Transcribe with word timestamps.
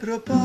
propósito. 0.00 0.39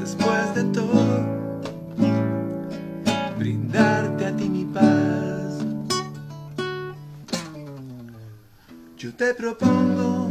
después 0.00 0.54
de 0.54 0.64
todo, 0.72 1.26
brindarte 3.38 4.26
a 4.26 4.36
ti 4.36 4.48
mi 4.48 4.64
paz. 4.64 5.58
Yo 8.96 9.14
te 9.14 9.34
propongo 9.34 10.30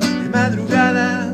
de 0.00 0.28
madrugada 0.30 1.25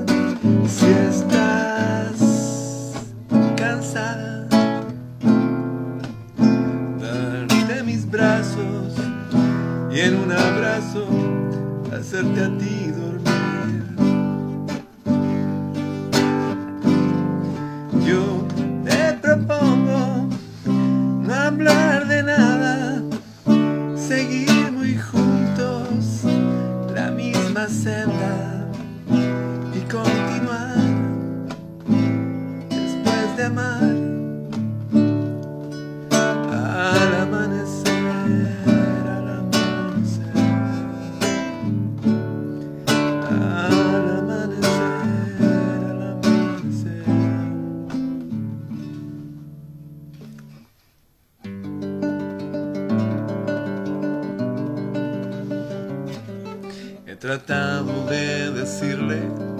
tratamos 57.22 58.10
de 58.10 58.50
decirle 58.50 59.51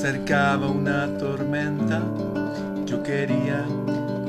Acercaba 0.00 0.66
una 0.66 1.06
tormenta, 1.18 2.00
yo 2.86 3.02
quería 3.02 3.66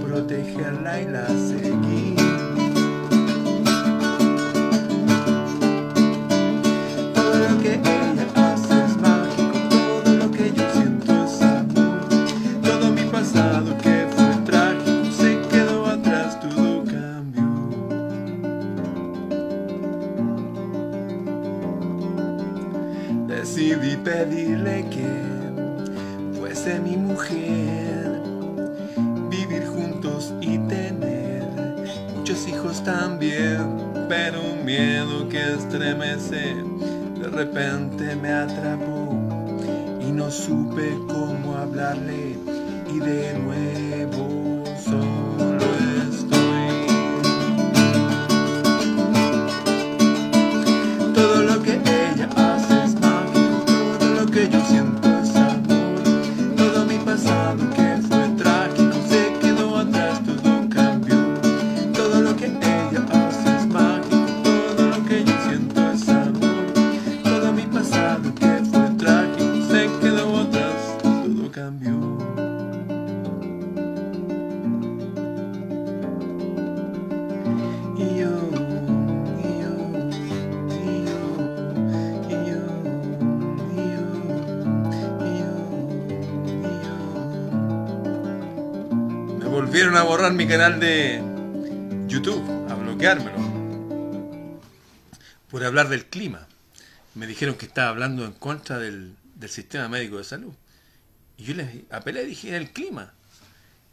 protegerla 0.05 0.99
y 0.99 1.05
la 1.07 1.25
seguí. 1.27 2.30
mi 90.41 90.47
canal 90.47 90.79
de 90.79 91.21
YouTube 92.07 92.43
a 92.67 92.73
bloqueármelo 92.73 93.37
por 95.51 95.63
hablar 95.63 95.87
del 95.87 96.07
clima. 96.07 96.47
Me 97.13 97.27
dijeron 97.27 97.53
que 97.53 97.67
estaba 97.67 97.89
hablando 97.89 98.25
en 98.25 98.31
contra 98.31 98.79
del, 98.79 99.15
sistema 99.47 99.87
médico 99.87 100.17
de 100.17 100.23
salud. 100.23 100.51
Y 101.37 101.43
yo 101.43 101.53
les 101.53 101.83
apelé 101.91 102.23
y 102.23 102.25
dije, 102.25 102.57
el 102.57 102.71
clima. 102.71 103.13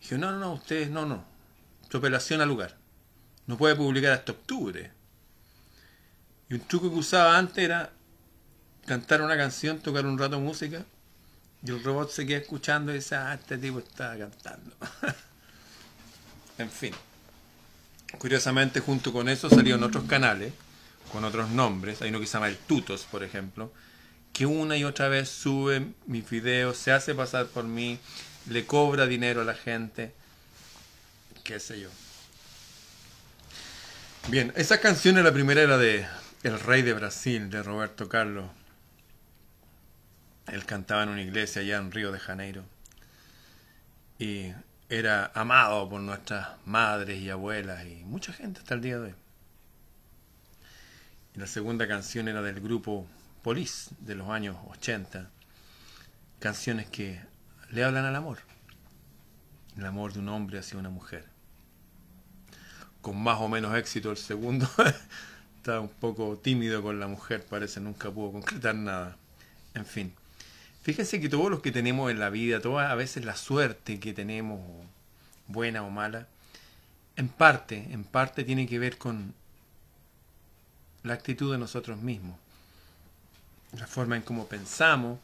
Dije, 0.00 0.17
no, 0.17 0.33
no, 0.33 0.39
no, 0.39 0.55
ustedes, 0.55 0.89
no, 0.89 1.05
no. 1.05 1.23
Tu 1.91 1.99
apelación 1.99 2.41
al 2.41 2.49
lugar. 2.49 2.79
No 3.47 3.59
puede 3.59 3.77
publicar 3.77 4.12
hasta 4.12 4.33
octubre. 4.33 4.91
Y 6.49 6.55
un 6.55 6.61
truco 6.61 6.91
que 6.91 6.97
usaba 6.97 7.37
antes 7.37 7.62
era 7.62 7.93
cantar 8.87 9.21
una 9.21 9.37
canción, 9.37 9.81
tocar 9.81 10.06
un 10.06 10.19
rato 10.19 10.41
música, 10.41 10.83
y 11.62 11.71
el 11.71 11.85
robot 11.85 12.11
se 12.11 12.25
queda 12.25 12.39
escuchando 12.39 12.91
y 12.91 12.95
dice, 12.95 13.17
ah, 13.17 13.35
este 13.35 13.59
tipo 13.59 13.81
está 13.81 14.17
cantando. 14.17 14.75
En 16.58 16.70
fin. 16.70 16.93
Curiosamente, 18.19 18.81
junto 18.81 19.12
con 19.12 19.28
eso 19.28 19.49
salieron 19.49 19.82
otros 19.82 20.05
canales 20.05 20.52
con 21.08 21.25
otros 21.25 21.50
nombres. 21.50 22.02
Hay 22.02 22.10
uno 22.10 22.20
que 22.20 22.26
se 22.26 22.34
llama 22.34 22.49
El 22.49 22.56
Tutos, 22.56 23.06
por 23.10 23.25
ejemplo, 23.25 23.72
que 24.32 24.46
una 24.46 24.76
y 24.76 24.84
otra 24.84 25.08
vez 25.08 25.28
sube 25.28 25.87
mis 26.06 26.28
videos, 26.28 26.76
se 26.76 26.93
hace 26.93 27.14
pasar 27.14 27.46
por 27.46 27.64
mí, 27.64 27.99
le 28.49 28.66
cobra 28.66 29.06
dinero 29.06 29.40
a 29.40 29.44
la 29.44 29.55
gente, 29.55 30.12
qué 31.44 31.60
sé 31.60 31.81
yo. 31.81 31.88
Bien, 34.28 34.52
esa 34.56 34.81
canción 34.81 35.22
la 35.22 35.32
primera 35.32 35.62
era 35.62 35.78
de 35.78 36.06
El 36.43 36.61
Rey 36.61 36.82
de 36.82 36.93
Brasil, 36.93 37.50
de 37.50 37.62
Roberto 37.62 38.08
Carlos. 38.08 38.50
Él 40.46 40.64
cantaba 40.64 41.02
en 41.02 41.11
una 41.11 41.22
iglesia 41.22 41.62
allá 41.62 41.78
en 41.78 41.90
Río 41.90 42.12
de 42.12 42.19
Janeiro. 42.19 42.64
Y 44.19 44.52
era 44.88 45.31
amado 45.35 45.88
por 45.88 46.00
nuestras 46.00 46.49
madres 46.64 47.20
y 47.20 47.31
abuelas 47.31 47.85
y 47.87 48.05
mucha 48.05 48.32
gente 48.32 48.61
hasta 48.61 48.75
el 48.75 48.81
día 48.81 48.99
de 48.99 49.06
hoy. 49.08 49.14
Y 51.35 51.38
la 51.38 51.46
segunda 51.46 51.87
canción 51.87 52.29
era 52.29 52.43
del 52.43 52.61
grupo 52.61 53.06
Police 53.43 53.90
de 54.00 54.14
los 54.14 54.29
años 54.29 54.56
80. 54.70 55.31
Canciones 56.38 56.88
que 56.88 57.20
le 57.70 57.85
hablan 57.85 58.05
al 58.05 58.17
amor. 58.17 58.38
El 59.76 59.87
amor 59.87 60.12
de 60.12 60.20
un 60.20 60.29
hombre 60.29 60.58
hacia 60.58 60.79
una 60.79 60.90
mujer 60.90 61.38
con 63.00 63.23
más 63.23 63.40
o 63.40 63.49
menos 63.49 63.75
éxito 63.76 64.11
el 64.11 64.17
segundo. 64.17 64.69
Está 65.56 65.81
un 65.81 65.88
poco 65.88 66.37
tímido 66.37 66.82
con 66.82 66.99
la 67.00 67.08
mujer, 67.08 67.44
parece, 67.49 67.81
nunca 67.81 68.11
pudo 68.11 68.32
concretar 68.32 68.75
nada. 68.75 69.17
En 69.75 69.87
fin. 69.87 70.12
Fíjense 70.82 71.20
que 71.20 71.28
todos 71.28 71.50
los 71.50 71.60
que 71.60 71.72
tenemos 71.72 72.10
en 72.10 72.19
la 72.19 72.30
vida, 72.30 72.60
toda 72.60 72.90
a 72.90 72.94
veces 72.94 73.25
la 73.25 73.36
suerte 73.36 74.00
que 74.00 74.12
tenemos, 74.12 74.60
buena 75.46 75.82
o 75.82 75.90
mala, 75.90 76.28
en 77.16 77.28
parte, 77.28 77.88
en 77.90 78.04
parte 78.04 78.44
tiene 78.44 78.66
que 78.66 78.78
ver 78.78 78.96
con 78.96 79.34
la 81.02 81.14
actitud 81.14 81.50
de 81.50 81.58
nosotros 81.58 81.98
mismos, 82.00 82.36
la 83.72 83.86
forma 83.86 84.16
en 84.16 84.22
cómo 84.22 84.46
pensamos, 84.46 85.19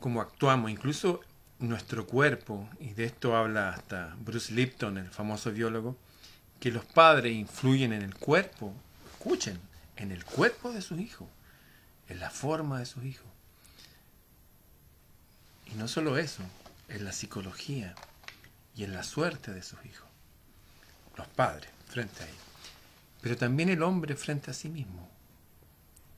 cómo 0.00 0.20
actuamos, 0.20 0.70
incluso 0.70 1.20
nuestro 1.60 2.06
cuerpo, 2.06 2.68
y 2.80 2.88
de 2.94 3.04
esto 3.04 3.36
habla 3.36 3.70
hasta 3.70 4.16
Bruce 4.18 4.52
Lipton, 4.52 4.98
el 4.98 5.10
famoso 5.10 5.52
biólogo, 5.52 5.96
que 6.58 6.72
los 6.72 6.84
padres 6.84 7.32
influyen 7.32 7.92
en 7.92 8.02
el 8.02 8.14
cuerpo, 8.14 8.74
escuchen, 9.12 9.60
en 9.96 10.10
el 10.10 10.24
cuerpo 10.24 10.72
de 10.72 10.82
sus 10.82 10.98
hijos, 10.98 11.28
en 12.08 12.20
la 12.20 12.30
forma 12.30 12.78
de 12.78 12.86
sus 12.86 13.04
hijos. 13.04 13.26
Y 15.66 15.74
no 15.74 15.88
solo 15.88 16.18
eso, 16.18 16.42
en 16.88 17.04
la 17.04 17.12
psicología 17.12 17.94
y 18.76 18.84
en 18.84 18.92
la 18.92 19.02
suerte 19.02 19.52
de 19.52 19.62
sus 19.62 19.84
hijos. 19.84 20.08
Los 21.16 21.26
padres 21.28 21.70
frente 21.88 22.22
a 22.22 22.26
ellos. 22.26 22.38
Pero 23.20 23.36
también 23.36 23.68
el 23.68 23.82
hombre 23.82 24.16
frente 24.16 24.50
a 24.50 24.54
sí 24.54 24.68
mismo. 24.68 25.08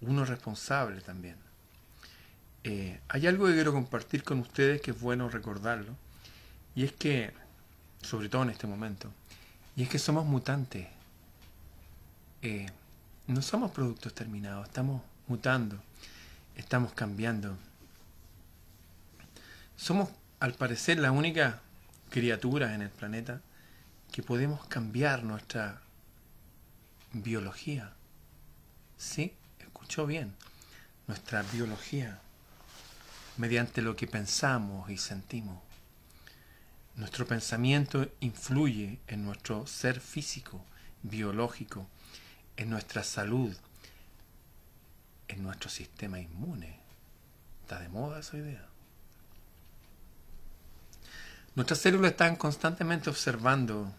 Uno 0.00 0.24
responsable 0.24 1.00
también. 1.00 1.36
Eh, 2.64 2.98
hay 3.08 3.26
algo 3.26 3.46
que 3.46 3.52
quiero 3.52 3.72
compartir 3.72 4.24
con 4.24 4.40
ustedes 4.40 4.80
que 4.80 4.92
es 4.92 5.00
bueno 5.00 5.28
recordarlo, 5.28 5.94
y 6.74 6.84
es 6.84 6.92
que, 6.92 7.32
sobre 8.00 8.30
todo 8.30 8.42
en 8.42 8.50
este 8.50 8.66
momento, 8.66 9.12
y 9.76 9.82
es 9.82 9.88
que 9.90 9.98
somos 9.98 10.24
mutantes. 10.24 10.88
Eh, 12.40 12.66
no 13.26 13.42
somos 13.42 13.70
productos 13.70 14.14
terminados, 14.14 14.66
estamos 14.66 15.02
mutando, 15.26 15.82
estamos 16.56 16.92
cambiando. 16.92 17.56
Somos, 19.76 20.10
al 20.40 20.54
parecer, 20.54 20.98
la 20.98 21.12
única 21.12 21.60
criatura 22.10 22.74
en 22.74 22.82
el 22.82 22.90
planeta 22.90 23.40
que 24.12 24.22
podemos 24.22 24.64
cambiar 24.66 25.24
nuestra 25.24 25.80
biología. 27.12 27.92
¿Sí? 28.96 29.34
Escuchó 29.58 30.06
bien. 30.06 30.34
Nuestra 31.06 31.42
biología 31.42 32.20
mediante 33.36 33.82
lo 33.82 33.96
que 33.96 34.06
pensamos 34.06 34.88
y 34.90 34.96
sentimos. 34.96 35.60
Nuestro 36.96 37.26
pensamiento 37.26 38.08
influye 38.20 39.00
en 39.08 39.24
nuestro 39.24 39.66
ser 39.66 40.00
físico, 40.00 40.64
biológico, 41.02 41.88
en 42.56 42.70
nuestra 42.70 43.02
salud, 43.02 43.54
en 45.28 45.42
nuestro 45.42 45.70
sistema 45.70 46.18
inmune. 46.18 46.80
Está 47.62 47.80
de 47.80 47.88
moda 47.88 48.20
esa 48.20 48.36
idea. 48.36 48.66
Nuestras 51.54 51.78
células 51.80 52.12
están 52.12 52.36
constantemente 52.36 53.10
observando 53.10 53.92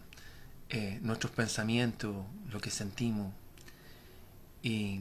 eh, 0.68 0.98
nuestros 1.02 1.32
pensamientos, 1.32 2.26
lo 2.50 2.60
que 2.60 2.70
sentimos, 2.70 3.32
y 4.62 5.00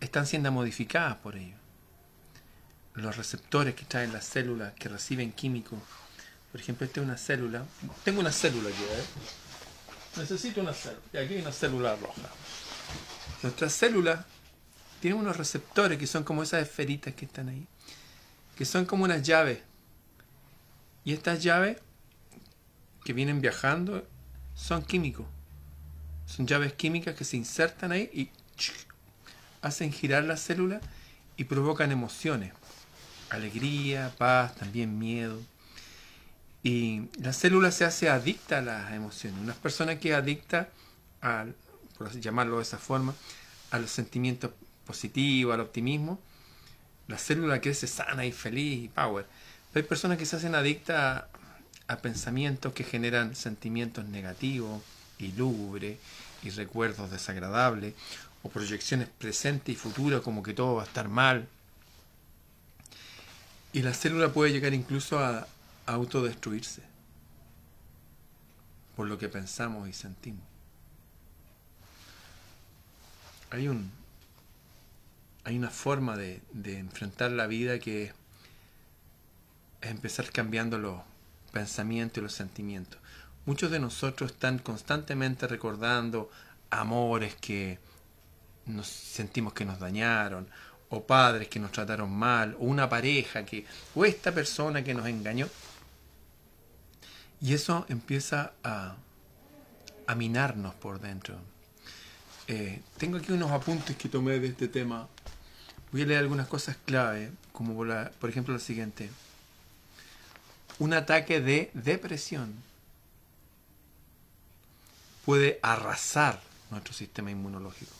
están 0.00 0.26
siendo 0.26 0.50
modificadas 0.50 1.16
por 1.16 1.36
ello 1.36 1.60
los 2.94 3.16
receptores 3.16 3.74
que 3.74 3.84
traen 3.84 4.12
las 4.12 4.24
células 4.24 4.72
que 4.74 4.88
reciben 4.88 5.32
químicos. 5.32 5.78
Por 6.50 6.60
ejemplo, 6.60 6.86
esta 6.86 7.00
es 7.00 7.06
una 7.06 7.16
célula. 7.16 7.64
Tengo 8.04 8.20
una 8.20 8.32
célula 8.32 8.68
aquí, 8.68 8.82
¿eh? 8.82 9.04
Necesito 10.16 10.60
una 10.60 10.72
célula. 10.72 11.00
Y 11.12 11.16
aquí 11.16 11.34
hay 11.34 11.40
una 11.40 11.52
célula 11.52 11.96
roja. 11.96 12.28
Nuestras 13.42 13.72
células 13.72 14.24
tienen 15.00 15.18
unos 15.18 15.36
receptores 15.36 15.98
que 15.98 16.06
son 16.06 16.24
como 16.24 16.42
esas 16.42 16.62
esferitas 16.62 17.14
que 17.14 17.24
están 17.24 17.48
ahí. 17.48 17.66
Que 18.56 18.64
son 18.64 18.84
como 18.84 19.04
unas 19.04 19.22
llaves. 19.22 19.60
Y 21.04 21.12
estas 21.12 21.42
llaves 21.42 21.78
que 23.04 23.12
vienen 23.12 23.40
viajando 23.40 24.06
son 24.54 24.82
químicos. 24.82 25.26
Son 26.26 26.46
llaves 26.46 26.74
químicas 26.74 27.14
que 27.14 27.24
se 27.24 27.36
insertan 27.36 27.92
ahí 27.92 28.10
y 28.12 28.30
hacen 29.62 29.92
girar 29.92 30.24
la 30.24 30.36
célula 30.36 30.80
y 31.36 31.44
provocan 31.44 31.90
emociones 31.90 32.52
alegría, 33.30 34.12
paz, 34.18 34.54
también 34.56 34.98
miedo. 34.98 35.40
Y 36.62 37.08
la 37.20 37.32
célula 37.32 37.70
se 37.70 37.84
hace 37.84 38.10
adicta 38.10 38.58
a 38.58 38.62
las 38.62 38.92
emociones. 38.92 39.40
Una 39.40 39.54
persona 39.54 39.98
que 39.98 40.10
es 40.10 40.16
adicta, 40.16 40.68
al, 41.20 41.54
por 41.96 42.12
llamarlo 42.20 42.56
de 42.56 42.62
esa 42.62 42.78
forma, 42.78 43.14
a 43.70 43.78
los 43.78 43.90
sentimientos 43.90 44.50
positivos, 44.86 45.54
al 45.54 45.60
optimismo, 45.60 46.18
la 47.08 47.18
célula 47.18 47.60
crece 47.60 47.86
sana 47.86 48.24
y 48.24 48.32
feliz 48.32 48.84
y 48.84 48.88
power. 48.88 49.26
Pero 49.72 49.84
hay 49.84 49.88
personas 49.88 50.18
que 50.18 50.26
se 50.26 50.36
hacen 50.36 50.54
adictas 50.54 50.96
a, 50.96 51.28
a 51.92 51.96
pensamientos 51.98 52.72
que 52.72 52.84
generan 52.84 53.34
sentimientos 53.34 54.04
negativos 54.06 54.82
y 55.18 55.32
lúgubres 55.32 55.98
y 56.42 56.50
recuerdos 56.50 57.10
desagradables 57.10 57.94
o 58.42 58.48
proyecciones 58.48 59.08
presentes 59.08 59.74
y 59.74 59.76
futuras 59.76 60.22
como 60.22 60.42
que 60.42 60.54
todo 60.54 60.76
va 60.76 60.82
a 60.82 60.86
estar 60.86 61.08
mal 61.08 61.46
y 63.72 63.82
la 63.82 63.94
célula 63.94 64.32
puede 64.32 64.52
llegar 64.52 64.74
incluso 64.74 65.18
a, 65.18 65.46
autodestruirse 65.86 66.82
por 68.94 69.08
lo 69.08 69.18
que 69.18 69.28
pensamos 69.28 69.88
y 69.88 69.92
sentimos. 69.92 70.44
Hay 73.50 73.66
un 73.66 73.90
hay 75.44 75.56
una 75.56 75.70
forma 75.70 76.16
de, 76.16 76.42
de 76.52 76.78
enfrentar 76.78 77.30
la 77.30 77.46
vida 77.46 77.78
que 77.78 78.04
es 78.04 78.14
empezar 79.80 80.30
cambiando 80.30 80.78
los 80.78 81.00
pensamientos 81.52 82.18
y 82.18 82.20
los 82.22 82.34
sentimientos. 82.34 83.00
Muchos 83.46 83.70
de 83.70 83.80
nosotros 83.80 84.32
están 84.32 84.58
constantemente 84.58 85.46
recordando 85.46 86.30
amores 86.70 87.34
que 87.36 87.78
nos 88.66 88.86
sentimos 88.86 89.52
que 89.52 89.64
nos 89.64 89.80
dañaron 89.80 90.46
o 90.90 91.04
padres 91.04 91.48
que 91.48 91.60
nos 91.60 91.70
trataron 91.70 92.10
mal, 92.10 92.56
o 92.58 92.64
una 92.64 92.88
pareja 92.88 93.44
que, 93.44 93.64
o 93.94 94.04
esta 94.04 94.32
persona 94.32 94.82
que 94.82 94.92
nos 94.92 95.06
engañó. 95.06 95.48
Y 97.40 97.54
eso 97.54 97.86
empieza 97.88 98.52
a, 98.64 98.96
a 100.06 100.14
minarnos 100.16 100.74
por 100.74 101.00
dentro. 101.00 101.36
Eh, 102.48 102.82
tengo 102.98 103.18
aquí 103.18 103.30
unos 103.32 103.52
apuntes 103.52 103.96
que 103.96 104.08
tomé 104.08 104.40
de 104.40 104.48
este 104.48 104.66
tema. 104.66 105.08
Voy 105.92 106.02
a 106.02 106.06
leer 106.06 106.20
algunas 106.20 106.46
cosas 106.46 106.76
clave, 106.84 107.32
como 107.52 107.74
por, 107.74 108.30
ejemplo 108.30 108.54
lo 108.54 108.60
siguiente. 108.60 109.10
Un 110.78 110.92
ataque 110.94 111.40
de 111.40 111.70
depresión 111.74 112.54
puede 115.24 115.58
arrasar 115.62 116.40
nuestro 116.70 116.94
sistema 116.94 117.30
inmunológico. 117.30 117.92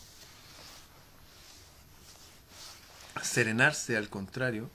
serenarse, 3.21 3.97
al 3.97 4.09
contrario, 4.09 4.69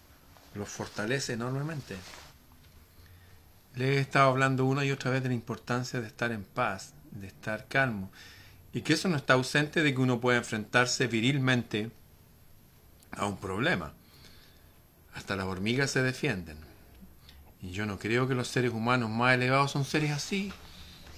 los 0.54 0.68
fortalece 0.68 1.32
enormemente. 1.32 1.96
Le 3.74 3.96
he 3.96 4.00
estado 4.00 4.30
hablando 4.30 4.64
una 4.64 4.84
y 4.84 4.92
otra 4.92 5.10
vez 5.10 5.22
de 5.22 5.30
la 5.30 5.34
importancia 5.34 6.00
de 6.00 6.06
estar 6.06 6.30
en 6.32 6.44
paz, 6.44 6.92
de 7.10 7.26
estar 7.26 7.66
calmo, 7.66 8.10
y 8.72 8.82
que 8.82 8.92
eso 8.92 9.08
no 9.08 9.16
está 9.16 9.34
ausente 9.34 9.82
de 9.82 9.94
que 9.94 10.00
uno 10.00 10.20
pueda 10.20 10.38
enfrentarse 10.38 11.06
virilmente 11.08 11.90
a 13.16 13.26
un 13.26 13.36
problema. 13.38 13.92
Hasta 15.14 15.36
las 15.36 15.46
hormigas 15.46 15.90
se 15.90 16.02
defienden. 16.02 16.56
Y 17.62 17.70
yo 17.70 17.86
no 17.86 17.98
creo 17.98 18.28
que 18.28 18.34
los 18.34 18.48
seres 18.48 18.72
humanos 18.72 19.10
más 19.10 19.34
elevados 19.34 19.72
son 19.72 19.84
seres 19.84 20.12
así. 20.12 20.52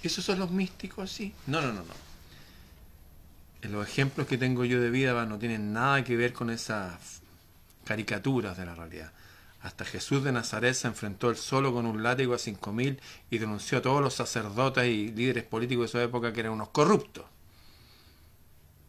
Esos 0.02 0.24
son 0.24 0.38
los 0.38 0.50
místicos 0.50 1.10
así. 1.10 1.34
No, 1.46 1.60
no, 1.60 1.72
no, 1.72 1.82
no. 1.82 3.68
los 3.68 3.86
ejemplos 3.86 4.26
que 4.26 4.38
tengo 4.38 4.64
yo 4.64 4.80
de 4.80 4.90
vida 4.90 5.26
no 5.26 5.38
tienen 5.38 5.72
nada 5.72 6.04
que 6.04 6.16
ver 6.16 6.32
con 6.32 6.50
esas 6.50 7.20
caricaturas 7.84 8.56
de 8.56 8.66
la 8.66 8.74
realidad. 8.74 9.12
Hasta 9.60 9.84
Jesús 9.84 10.22
de 10.22 10.30
Nazaret 10.30 10.74
se 10.74 10.86
enfrentó 10.86 11.30
él 11.30 11.36
solo 11.36 11.72
con 11.72 11.84
un 11.84 12.04
látigo 12.04 12.34
a 12.34 12.38
cinco 12.38 12.72
mil 12.72 13.00
y 13.28 13.38
denunció 13.38 13.78
a 13.78 13.82
todos 13.82 14.00
los 14.00 14.14
sacerdotes 14.14 14.86
y 14.86 15.08
líderes 15.08 15.42
políticos 15.42 15.86
de 15.86 15.88
su 15.92 15.98
época 15.98 16.32
que 16.32 16.40
eran 16.40 16.52
unos 16.52 16.68
corruptos. 16.68 17.24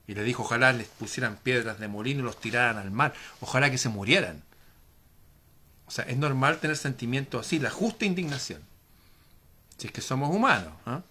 Y 0.10 0.16
le 0.16 0.24
dijo, 0.24 0.42
ojalá 0.42 0.74
les 0.74 0.88
pusieran 0.88 1.38
piedras 1.38 1.78
de 1.78 1.88
molino 1.88 2.22
y 2.22 2.24
los 2.24 2.42
tiraran 2.42 2.80
al 2.80 2.90
mar, 2.90 3.14
ojalá 3.42 3.70
que 3.70 3.78
se 3.78 3.90
murieran. 3.90 4.42
O 5.86 5.92
sea, 5.92 6.04
es 6.06 6.18
normal 6.18 6.58
tener 6.58 6.78
sentimientos 6.78 7.46
así, 7.46 7.60
la 7.60 7.70
justa 7.70 8.06
indignación. 8.06 8.64
Si 9.78 9.86
es 9.86 9.94
que 9.94 10.02
somos 10.02 10.36
humanos. 10.36 10.74
¿ah? 10.88 11.04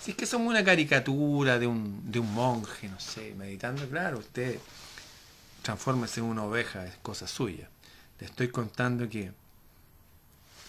Si 0.00 0.12
es 0.12 0.16
que 0.16 0.24
somos 0.24 0.48
una 0.48 0.64
caricatura 0.64 1.58
de 1.58 1.66
un, 1.66 2.10
de 2.10 2.20
un 2.20 2.32
monje, 2.32 2.88
no 2.88 2.98
sé, 2.98 3.34
meditando, 3.36 3.86
claro, 3.86 4.16
usted 4.20 4.58
transfórmese 5.60 6.20
en 6.20 6.26
una 6.26 6.44
oveja, 6.44 6.86
es 6.86 6.96
cosa 7.02 7.28
suya. 7.28 7.68
Le 8.18 8.28
estoy 8.28 8.48
contando 8.48 9.10
que 9.10 9.30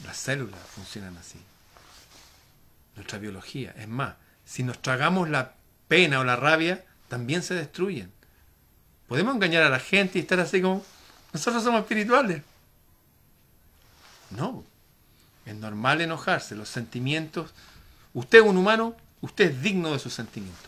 las 0.03 0.17
células 0.17 0.59
funcionan 0.67 1.15
así. 1.15 1.39
Nuestra 2.97 3.19
biología. 3.19 3.73
Es 3.77 3.87
más, 3.87 4.15
si 4.43 4.63
nos 4.63 4.81
tragamos 4.81 5.29
la 5.29 5.53
pena 5.87 6.19
o 6.19 6.25
la 6.25 6.35
rabia, 6.35 6.83
también 7.09 7.43
se 7.43 7.55
destruyen. 7.55 8.11
Podemos 9.07 9.35
engañar 9.35 9.63
a 9.63 9.69
la 9.69 9.79
gente 9.79 10.19
y 10.19 10.21
estar 10.21 10.39
así 10.39 10.61
como, 10.61 10.85
nosotros 11.33 11.63
somos 11.63 11.81
espirituales. 11.81 12.41
No. 14.29 14.63
Es 15.45 15.55
normal 15.55 16.01
enojarse. 16.01 16.55
Los 16.55 16.69
sentimientos. 16.69 17.51
Usted 18.13 18.39
es 18.39 18.45
un 18.45 18.57
humano, 18.57 18.95
usted 19.21 19.51
es 19.51 19.61
digno 19.61 19.91
de 19.91 19.99
sus 19.99 20.13
sentimientos. 20.13 20.65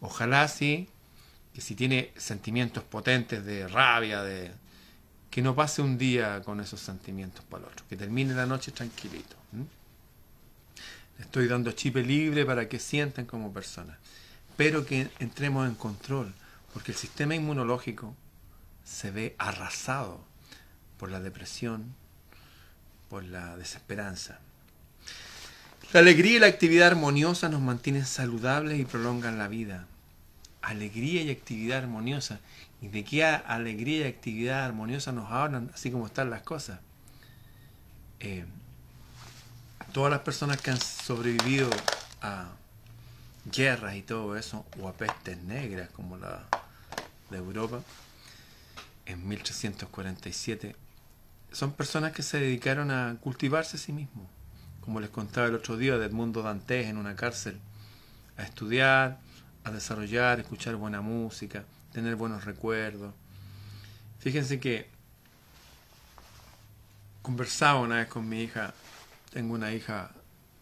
Ojalá 0.00 0.48
sí, 0.48 0.88
que 1.54 1.60
si 1.60 1.74
tiene 1.74 2.12
sentimientos 2.16 2.82
potentes 2.82 3.44
de 3.44 3.68
rabia, 3.68 4.22
de 4.22 4.52
que 5.30 5.42
no 5.42 5.54
pase 5.54 5.80
un 5.82 5.96
día 5.96 6.42
con 6.42 6.60
esos 6.60 6.80
sentimientos 6.80 7.44
para 7.44 7.64
el 7.64 7.72
otro, 7.72 7.84
que 7.88 7.96
termine 7.96 8.34
la 8.34 8.46
noche 8.46 8.72
tranquilito. 8.72 9.36
Estoy 11.18 11.46
dando 11.46 11.72
chip 11.72 11.96
libre 11.96 12.46
para 12.46 12.68
que 12.68 12.78
sientan 12.78 13.26
como 13.26 13.52
personas, 13.52 13.98
pero 14.60 14.84
que 14.84 15.08
entremos 15.20 15.66
en 15.66 15.74
control, 15.74 16.34
porque 16.74 16.92
el 16.92 16.98
sistema 16.98 17.34
inmunológico 17.34 18.14
se 18.84 19.10
ve 19.10 19.34
arrasado 19.38 20.20
por 20.98 21.10
la 21.10 21.18
depresión, 21.18 21.94
por 23.08 23.24
la 23.24 23.56
desesperanza. 23.56 24.38
La 25.94 26.00
alegría 26.00 26.36
y 26.36 26.38
la 26.40 26.48
actividad 26.48 26.88
armoniosa 26.88 27.48
nos 27.48 27.62
mantienen 27.62 28.04
saludables 28.04 28.78
y 28.78 28.84
prolongan 28.84 29.38
la 29.38 29.48
vida. 29.48 29.86
Alegría 30.60 31.22
y 31.22 31.30
actividad 31.30 31.78
armoniosa. 31.78 32.38
¿Y 32.82 32.88
de 32.88 33.02
qué 33.02 33.24
alegría 33.24 34.00
y 34.00 34.08
actividad 34.10 34.66
armoniosa 34.66 35.10
nos 35.10 35.32
hablan, 35.32 35.70
así 35.72 35.90
como 35.90 36.06
están 36.06 36.28
las 36.28 36.42
cosas? 36.42 36.80
Eh, 38.18 38.44
todas 39.94 40.10
las 40.10 40.20
personas 40.20 40.60
que 40.60 40.70
han 40.70 40.80
sobrevivido 40.82 41.70
a 42.20 42.50
guerras 43.44 43.96
y 43.96 44.02
todo 44.02 44.36
eso, 44.36 44.66
o 44.80 44.88
a 44.88 44.92
pestes 44.92 45.38
negras 45.42 45.88
como 45.90 46.16
la 46.16 46.46
de 47.30 47.38
Europa, 47.38 47.80
en 49.06 49.26
1347, 49.28 50.76
son 51.52 51.72
personas 51.72 52.12
que 52.12 52.22
se 52.22 52.38
dedicaron 52.38 52.90
a 52.90 53.16
cultivarse 53.20 53.76
a 53.76 53.80
sí 53.80 53.92
mismos. 53.92 54.26
Como 54.80 55.00
les 55.00 55.10
contaba 55.10 55.46
el 55.46 55.54
otro 55.54 55.76
día 55.76 55.98
de 55.98 56.06
Edmundo 56.06 56.42
Dantes 56.42 56.86
en 56.86 56.96
una 56.96 57.16
cárcel, 57.16 57.58
a 58.36 58.42
estudiar, 58.42 59.18
a 59.64 59.70
desarrollar, 59.70 60.40
escuchar 60.40 60.76
buena 60.76 61.00
música, 61.00 61.64
tener 61.92 62.16
buenos 62.16 62.44
recuerdos. 62.44 63.12
Fíjense 64.20 64.60
que 64.60 64.88
conversaba 67.22 67.80
una 67.80 67.96
vez 67.96 68.08
con 68.08 68.28
mi 68.28 68.42
hija, 68.42 68.72
tengo 69.32 69.54
una 69.54 69.72
hija 69.72 70.10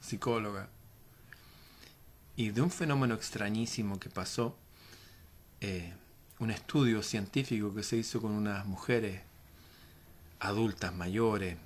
psicóloga, 0.01 0.69
y 2.39 2.51
de 2.51 2.63
un 2.63 2.71
fenómeno 2.71 3.17
extrañísimo 3.17 3.99
que 3.99 4.11
pasó, 4.11 4.57
eh, 5.61 5.93
un 6.39 6.53
estudio 6.53 7.03
científico 7.03 7.75
que 7.75 7.83
se 7.83 7.97
hizo 7.97 8.23
con 8.23 8.31
unas 8.31 8.65
mujeres 8.65 9.23
adultas 10.39 10.95
mayores, 10.95 11.57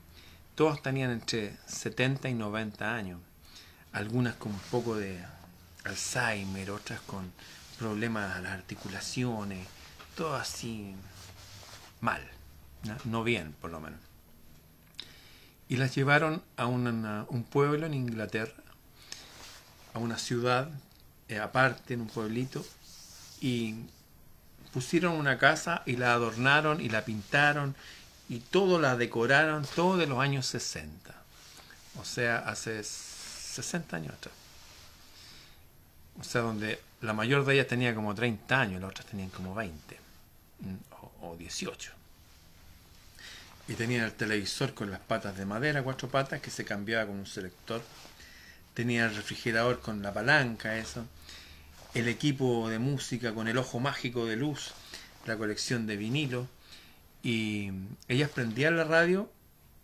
todas 0.54 0.80
tenían 0.80 1.10
entre 1.10 1.58
70 1.66 2.30
y 2.30 2.34
90 2.34 2.94
años, 2.94 3.20
algunas 3.92 4.34
con 4.36 4.52
un 4.52 4.60
poco 4.70 4.96
de 4.96 5.22
Alzheimer, 5.84 6.70
otras 6.70 7.02
con 7.02 7.30
problemas 7.78 8.34
a 8.34 8.40
las 8.40 8.52
articulaciones, 8.52 9.68
todo 10.16 10.36
así 10.36 10.94
mal, 12.00 12.26
¿no? 13.04 13.22
bien 13.22 13.54
por 13.60 13.70
lo 13.70 13.78
menos. 13.78 14.00
Y 15.68 15.76
las 15.76 15.94
llevaron 15.94 16.42
a 16.56 16.64
un 16.64 17.46
pueblo 17.50 17.84
en 17.84 17.92
Inglaterra, 17.92 18.62
a 19.94 19.99
una 19.99 20.18
ciudad 20.18 20.68
eh, 21.28 21.38
aparte, 21.38 21.94
en 21.94 22.02
un 22.02 22.08
pueblito, 22.08 22.64
y 23.40 23.75
pusieron 24.72 25.14
una 25.14 25.38
casa 25.38 25.82
y 25.87 25.96
la 25.96 26.12
adornaron 26.12 26.80
y 26.80 26.88
la 26.88 27.04
pintaron 27.04 27.75
y 28.28 28.40
todo 28.40 28.78
la 28.78 28.96
decoraron, 28.96 29.66
todo 29.75 29.96
de 29.96 30.06
los 30.06 30.18
años 30.18 30.46
60. 30.46 31.14
O 32.00 32.04
sea, 32.04 32.38
hace 32.38 32.82
60 32.82 33.96
años 33.96 34.14
atrás. 34.14 34.34
O 36.20 36.25
sea, 36.25 36.42
donde 36.42 36.80
la 37.00 37.12
mayor 37.12 37.44
de 37.44 37.54
ellas 37.54 37.66
tenía 37.66 37.94
como 37.94 38.14
30 38.14 38.61
años, 38.61 38.80
las 38.80 38.90
otras 38.90 39.06
tenían 39.06 39.30
como 39.30 39.54
20 39.54 39.99
mm, 40.61 40.75
o, 41.22 41.37
18. 41.37 41.92
Y 43.68 43.75
tenían 43.75 44.04
el 44.04 44.12
televisor 44.12 44.75
con 44.75 44.90
las 44.90 45.00
patas 45.00 45.37
de 45.37 45.44
madera, 45.44 45.82
cuatro 45.82 46.08
patas, 46.08 46.40
que 46.40 46.50
se 46.50 46.64
cambiaba 46.64 47.06
con 47.06 47.16
un 47.16 47.26
selector. 47.26 47.82
Tenía 48.74 49.06
el 49.06 49.14
refrigerador 49.14 49.80
con 49.80 50.02
la 50.02 50.14
palanca, 50.14 50.78
eso. 50.78 51.04
El 51.94 52.08
equipo 52.08 52.68
de 52.70 52.78
música 52.78 53.34
con 53.34 53.48
el 53.48 53.58
ojo 53.58 53.80
mágico 53.80 54.24
de 54.26 54.36
luz, 54.36 54.72
la 55.26 55.36
colección 55.36 55.86
de 55.86 55.96
vinilo 55.96 56.48
y 57.22 57.70
ellas 58.08 58.30
prendían 58.30 58.76
la 58.76 58.84
radio 58.84 59.30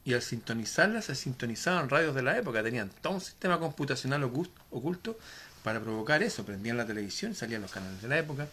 y 0.05 0.15
al 0.15 0.23
sintonizarla 0.23 1.03
se 1.03 1.15
sintonizaban 1.15 1.91
radios 1.91 2.15
de 2.15 2.23
la 2.23 2.37
época. 2.39 2.63
Tenían 2.63 2.91
todo 3.03 3.15
un 3.15 3.21
sistema 3.21 3.61
computacional 3.61 4.25
oculto 4.25 5.19
para 5.63 5.81
provocar 5.81 6.23
eso. 6.23 6.45
Prendían 6.45 6.79
la 6.79 6.87
televisión, 6.87 7.35
salían 7.35 7.63
los 7.63 7.71
canales 7.71 8.01
de 8.01 8.09
la 8.09 8.19
época. 8.19 8.49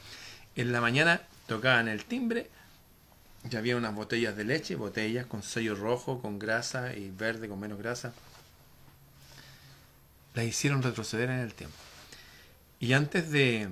En 0.56 0.72
la 0.72 0.82
mañana 0.82 1.22
tocaban 1.48 1.88
el 1.88 2.04
timbre. 2.04 2.50
Ya 3.50 3.60
había 3.60 3.78
unas 3.78 3.96
botellas 3.96 4.36
de 4.36 4.44
leche, 4.44 4.76
botellas 4.76 5.28
con 5.28 5.44
sello 5.44 5.76
rojo, 5.76 6.22
con 6.22 6.40
grasa 6.40 6.94
y 6.94 7.10
verde 7.10 7.48
con 7.48 7.60
menos 7.60 7.78
grasa. 7.78 8.14
Las 10.36 10.46
hicieron 10.46 10.84
retroceder 10.84 11.30
en 11.30 11.40
el 11.40 11.54
tiempo. 11.54 11.76
Y 12.80 12.94
antes 12.94 13.32
de 13.32 13.70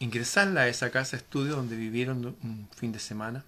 ingresarla 0.00 0.62
a 0.62 0.68
esa 0.68 0.90
casa 0.90 1.16
estudio 1.16 1.56
donde 1.56 1.76
vivieron 1.76 2.36
un 2.42 2.68
fin 2.76 2.92
de 2.92 2.98
semana, 2.98 3.44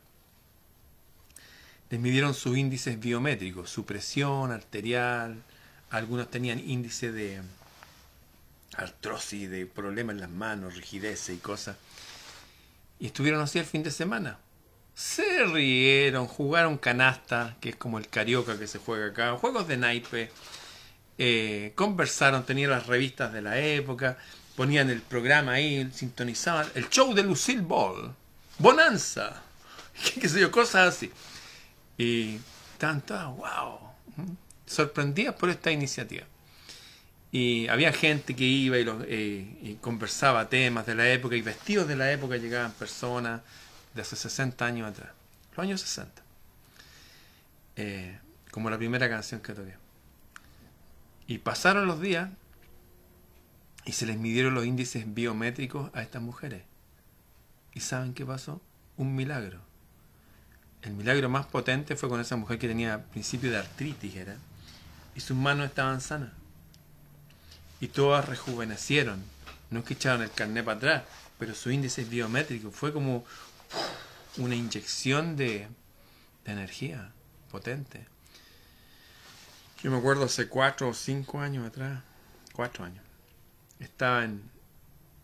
les 1.91 2.01
midieron 2.01 2.35
sus 2.35 2.57
índices 2.57 2.99
biométricos, 2.99 3.71
su 3.71 3.85
presión 3.85 4.51
arterial, 4.51 5.43
algunos 5.91 6.31
tenían 6.31 6.59
índice 6.59 7.13
de 7.13 7.41
artrosis, 8.77 9.49
de 9.51 9.67
problemas 9.67 10.15
en 10.15 10.21
las 10.21 10.31
manos, 10.31 10.75
rigidez 10.75 11.29
y 11.29 11.37
cosas. 11.37 11.77
Y 12.99 13.07
estuvieron 13.07 13.41
así 13.41 13.59
el 13.59 13.65
fin 13.65 13.83
de 13.83 13.91
semana. 13.91 14.39
Se 14.95 15.45
rieron, 15.45 16.27
jugaron 16.27 16.79
canasta, 16.79 17.57
que 17.61 17.71
es 17.71 17.77
como 17.77 17.99
el 17.99 18.09
carioca 18.09 18.59
que 18.59 18.67
se 18.67 18.79
juega 18.79 19.09
acá, 19.09 19.37
juegos 19.37 19.69
de 19.69 19.77
naipe, 19.77 20.31
eh, 21.19 21.73
conversaron, 21.75 22.45
tenían 22.45 22.71
las 22.71 22.87
revistas 22.87 23.33
de 23.33 23.43
la 23.43 23.59
época, 23.59 24.19
ponían 24.55 24.91
el 24.91 25.01
programa 25.01 25.53
ahí, 25.53 25.89
sintonizaban, 25.93 26.67
el 26.75 26.89
show 26.89 27.15
de 27.15 27.23
Lucille 27.23 27.63
Ball, 27.63 28.15
Bonanza, 28.59 29.43
qué 30.21 30.29
sé 30.29 30.41
yo, 30.41 30.51
cosas 30.51 30.95
así. 30.95 31.11
Y 31.99 32.39
tanto, 32.79 33.15
wow, 33.33 33.79
sorprendidas 34.67 35.35
por 35.35 35.49
esta 35.49 35.71
iniciativa. 35.71 36.27
Y 37.33 37.69
había 37.69 37.93
gente 37.93 38.35
que 38.35 38.45
iba 38.45 38.77
eh, 38.79 39.59
y, 39.63 39.75
conversaba 39.81 40.49
temas 40.49 40.87
de 40.87 40.95
la 40.95 41.09
época 41.11 41.37
y 41.37 41.43
vestidos 41.43 41.89
de 41.89 41.97
la 41.97 42.11
época 42.13 42.37
llegaban 42.37 42.73
personas 42.73 43.43
de 43.95 44.03
hace 44.03 44.17
60 44.17 44.65
años 44.65 44.91
atrás, 44.91 45.11
los 45.51 45.59
años 45.59 45.81
60. 45.81 46.23
Eh, 47.77 48.19
como 48.51 48.71
la 48.71 48.79
primera 48.79 49.09
canción 49.09 49.41
que 49.41 49.53
toqué. 49.53 49.86
Y 51.27 51.39
pasaron 51.39 51.87
los 51.87 52.01
días 52.01 52.31
y 53.85 53.93
se 53.93 54.07
les 54.07 54.19
midieron 54.19 54.55
los 54.55 54.67
índices 54.67 55.13
biométricos 55.15 55.91
a 55.95 56.03
estas 56.03 56.23
mujeres. 56.23 56.63
¿Y 57.73 57.81
saben 57.81 58.15
qué 58.15 58.25
pasó? 58.25 58.61
Un 58.97 59.15
milagro 59.15 59.67
el 60.87 60.95
milagro 60.95 61.29
más 61.29 61.47
potente 61.47 61.97
fue 61.97 62.09
con 62.09 62.21
esa 62.21 62.37
mujer 62.37 62.59
que 62.59 62.69
tenía 62.69 63.03
principio 63.07 63.51
de 63.51 63.59
artritis, 63.59 64.15
era, 64.15 64.37
y 65.15 65.21
sus 65.21 65.37
manos 65.37 65.67
estaban 65.67 66.01
sanas. 66.01 66.31
Y 67.81 67.89
todas 67.89 68.27
rejuvenecieron 68.27 69.23
No 69.69 69.81
es 69.81 69.85
que 69.85 69.95
echaron 69.95 70.23
el 70.23 70.31
carnet 70.31 70.65
para 70.65 70.77
atrás, 70.77 71.03
pero 71.41 71.55
su 71.55 71.73
índice 71.73 72.05
biométrico 72.05 72.71
fue 72.71 72.93
como 72.93 73.25
una 74.39 74.55
inyección 74.55 75.37
de 75.37 75.67
energía 76.45 77.11
potente. 77.51 78.07
Yo 79.87 79.93
me 79.93 79.99
acuerdo 79.99 80.25
hace 80.25 80.49
cuatro 80.49 80.89
o 80.89 80.95
cinco 80.95 81.39
años 81.39 81.65
atrás, 81.65 82.03
cuatro 82.53 82.85
años, 82.85 83.05
estaba 83.79 84.25
en, 84.25 84.43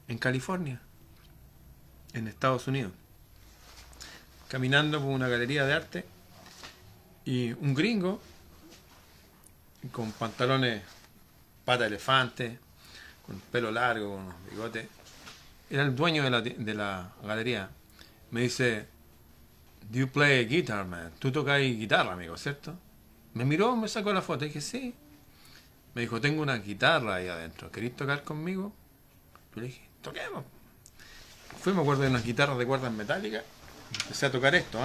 en 0.06 0.18
California, 0.18 0.80
en 2.12 2.28
Estados 2.28 2.68
Unidos, 2.68 2.92
caminando 4.46 5.00
por 5.00 5.08
una 5.08 5.26
galería 5.26 5.64
de 5.66 5.72
arte 5.72 6.04
y 7.24 7.50
un 7.54 7.74
gringo 7.74 8.22
con 9.90 10.12
pantalones 10.12 10.84
pata 11.64 11.86
elefante, 11.88 12.60
con 13.26 13.40
pelo 13.40 13.72
largo, 13.72 14.14
con 14.14 14.26
unos 14.26 14.36
bigotes, 14.48 14.86
era 15.70 15.82
el 15.82 15.96
dueño 15.96 16.22
de 16.22 16.30
la, 16.30 16.40
de 16.40 16.74
la 16.74 17.10
galería. 17.24 17.68
Me 18.30 18.42
dice, 18.42 18.86
Do 19.90 19.98
you 19.98 20.06
play 20.06 20.46
guitar, 20.46 20.86
man? 20.86 21.10
Tú 21.18 21.32
tocas 21.32 21.60
guitarra, 21.60 22.12
amigo, 22.12 22.36
¿cierto? 22.36 22.78
Me 23.34 23.44
miró, 23.46 23.76
me 23.76 23.88
sacó 23.88 24.12
la 24.12 24.20
foto 24.20 24.44
dije, 24.44 24.60
sí. 24.60 24.94
Me 25.94 26.02
dijo, 26.02 26.20
tengo 26.20 26.42
una 26.42 26.56
guitarra 26.56 27.16
ahí 27.16 27.28
adentro. 27.28 27.70
¿Queréis 27.70 27.96
tocar 27.96 28.24
conmigo? 28.24 28.72
Yo 29.54 29.60
le 29.62 29.68
dije, 29.68 29.82
toquemos. 30.02 30.44
Fui, 31.60 31.72
me 31.72 31.80
acuerdo 31.80 32.02
de 32.02 32.08
unas 32.08 32.24
guitarras 32.24 32.58
de 32.58 32.66
cuerdas 32.66 32.92
metálicas. 32.92 33.44
Empecé 34.02 34.26
a 34.26 34.32
tocar 34.32 34.54
esto. 34.54 34.78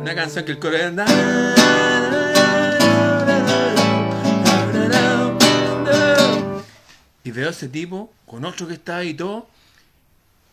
Una 0.00 0.14
canción 0.14 0.44
que 0.44 0.52
el 0.52 0.58
coro 0.58 0.76
Y 7.28 7.30
veo 7.30 7.48
a 7.48 7.50
ese 7.50 7.68
tipo 7.68 8.10
con 8.24 8.46
otro 8.46 8.66
que 8.66 8.72
está 8.72 8.96
ahí 8.96 9.10
y 9.10 9.14
todo. 9.14 9.50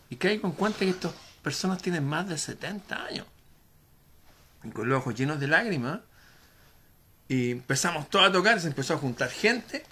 Y 0.09 0.17
caigo 0.17 0.45
en 0.49 0.53
cuenta 0.53 0.79
que 0.79 0.89
estas 0.89 1.13
personas 1.41 1.81
tienen 1.81 2.05
más 2.05 2.27
de 2.27 2.37
70 2.37 3.05
años. 3.05 3.25
Y 4.61 4.71
con 4.71 4.89
los 4.89 4.97
ojos 4.97 5.15
llenos 5.15 5.39
de 5.39 5.47
lágrimas. 5.47 6.01
Y 7.29 7.51
empezamos 7.51 8.09
todos 8.09 8.27
a 8.27 8.31
tocar, 8.33 8.59
se 8.59 8.67
empezó 8.67 8.95
a 8.95 8.97
juntar 8.97 9.29
gente. 9.29 9.85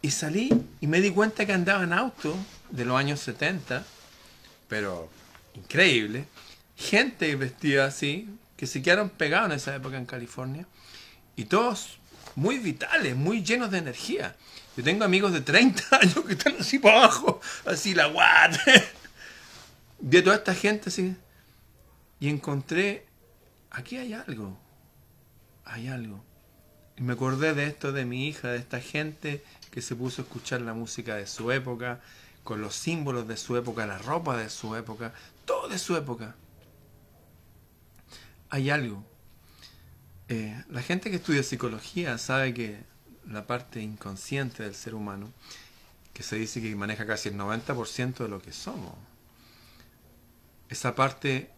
Y 0.00 0.10
salí 0.10 0.50
y 0.80 0.88
me 0.88 1.00
di 1.00 1.12
cuenta 1.12 1.46
que 1.46 1.52
andaba 1.52 1.84
en 1.84 1.92
auto 1.92 2.36
de 2.70 2.84
los 2.84 2.98
años 2.98 3.20
70. 3.20 3.84
Pero 4.66 5.08
increíble. 5.54 6.24
Gente 6.76 7.36
vestida 7.36 7.84
así, 7.84 8.28
que 8.56 8.66
se 8.66 8.82
quedaron 8.82 9.10
pegados 9.10 9.50
en 9.50 9.56
esa 9.58 9.76
época 9.76 9.96
en 9.96 10.06
California. 10.06 10.66
Y 11.36 11.44
todos 11.44 11.98
muy 12.34 12.58
vitales, 12.58 13.14
muy 13.14 13.44
llenos 13.44 13.70
de 13.70 13.78
energía. 13.78 14.34
Yo 14.76 14.82
tengo 14.82 15.04
amigos 15.04 15.32
de 15.32 15.40
30 15.40 15.82
años 16.00 16.24
que 16.26 16.32
están 16.32 16.56
así 16.58 16.78
para 16.78 17.04
abajo, 17.04 17.40
así 17.66 17.94
la 17.94 18.06
guata. 18.06 18.60
De 19.98 20.22
toda 20.22 20.36
esta 20.36 20.54
gente 20.54 20.88
así. 20.88 21.14
Y 22.20 22.28
encontré, 22.28 23.06
aquí 23.70 23.96
hay 23.96 24.14
algo, 24.14 24.58
hay 25.64 25.88
algo. 25.88 26.24
Y 26.96 27.02
me 27.02 27.14
acordé 27.14 27.54
de 27.54 27.66
esto 27.66 27.92
de 27.92 28.04
mi 28.04 28.28
hija, 28.28 28.48
de 28.48 28.58
esta 28.58 28.80
gente 28.80 29.44
que 29.70 29.82
se 29.82 29.96
puso 29.96 30.22
a 30.22 30.24
escuchar 30.24 30.60
la 30.60 30.74
música 30.74 31.16
de 31.16 31.26
su 31.26 31.50
época, 31.50 32.00
con 32.44 32.60
los 32.60 32.74
símbolos 32.74 33.28
de 33.28 33.36
su 33.36 33.56
época, 33.56 33.86
la 33.86 33.98
ropa 33.98 34.36
de 34.36 34.50
su 34.50 34.74
época, 34.76 35.12
todo 35.44 35.68
de 35.68 35.78
su 35.78 35.96
época. 35.96 36.34
Hay 38.50 38.70
algo. 38.70 39.04
Eh, 40.28 40.62
la 40.70 40.82
gente 40.82 41.10
que 41.10 41.16
estudia 41.16 41.42
psicología 41.42 42.18
sabe 42.18 42.54
que 42.54 42.91
la 43.28 43.46
parte 43.46 43.80
inconsciente 43.80 44.62
del 44.62 44.74
ser 44.74 44.94
humano, 44.94 45.30
que 46.12 46.22
se 46.22 46.36
dice 46.36 46.60
que 46.60 46.74
maneja 46.76 47.06
casi 47.06 47.28
el 47.28 47.36
90% 47.36 48.18
de 48.18 48.28
lo 48.28 48.40
que 48.40 48.52
somos, 48.52 48.94
esa 50.68 50.94
parte 50.94 51.50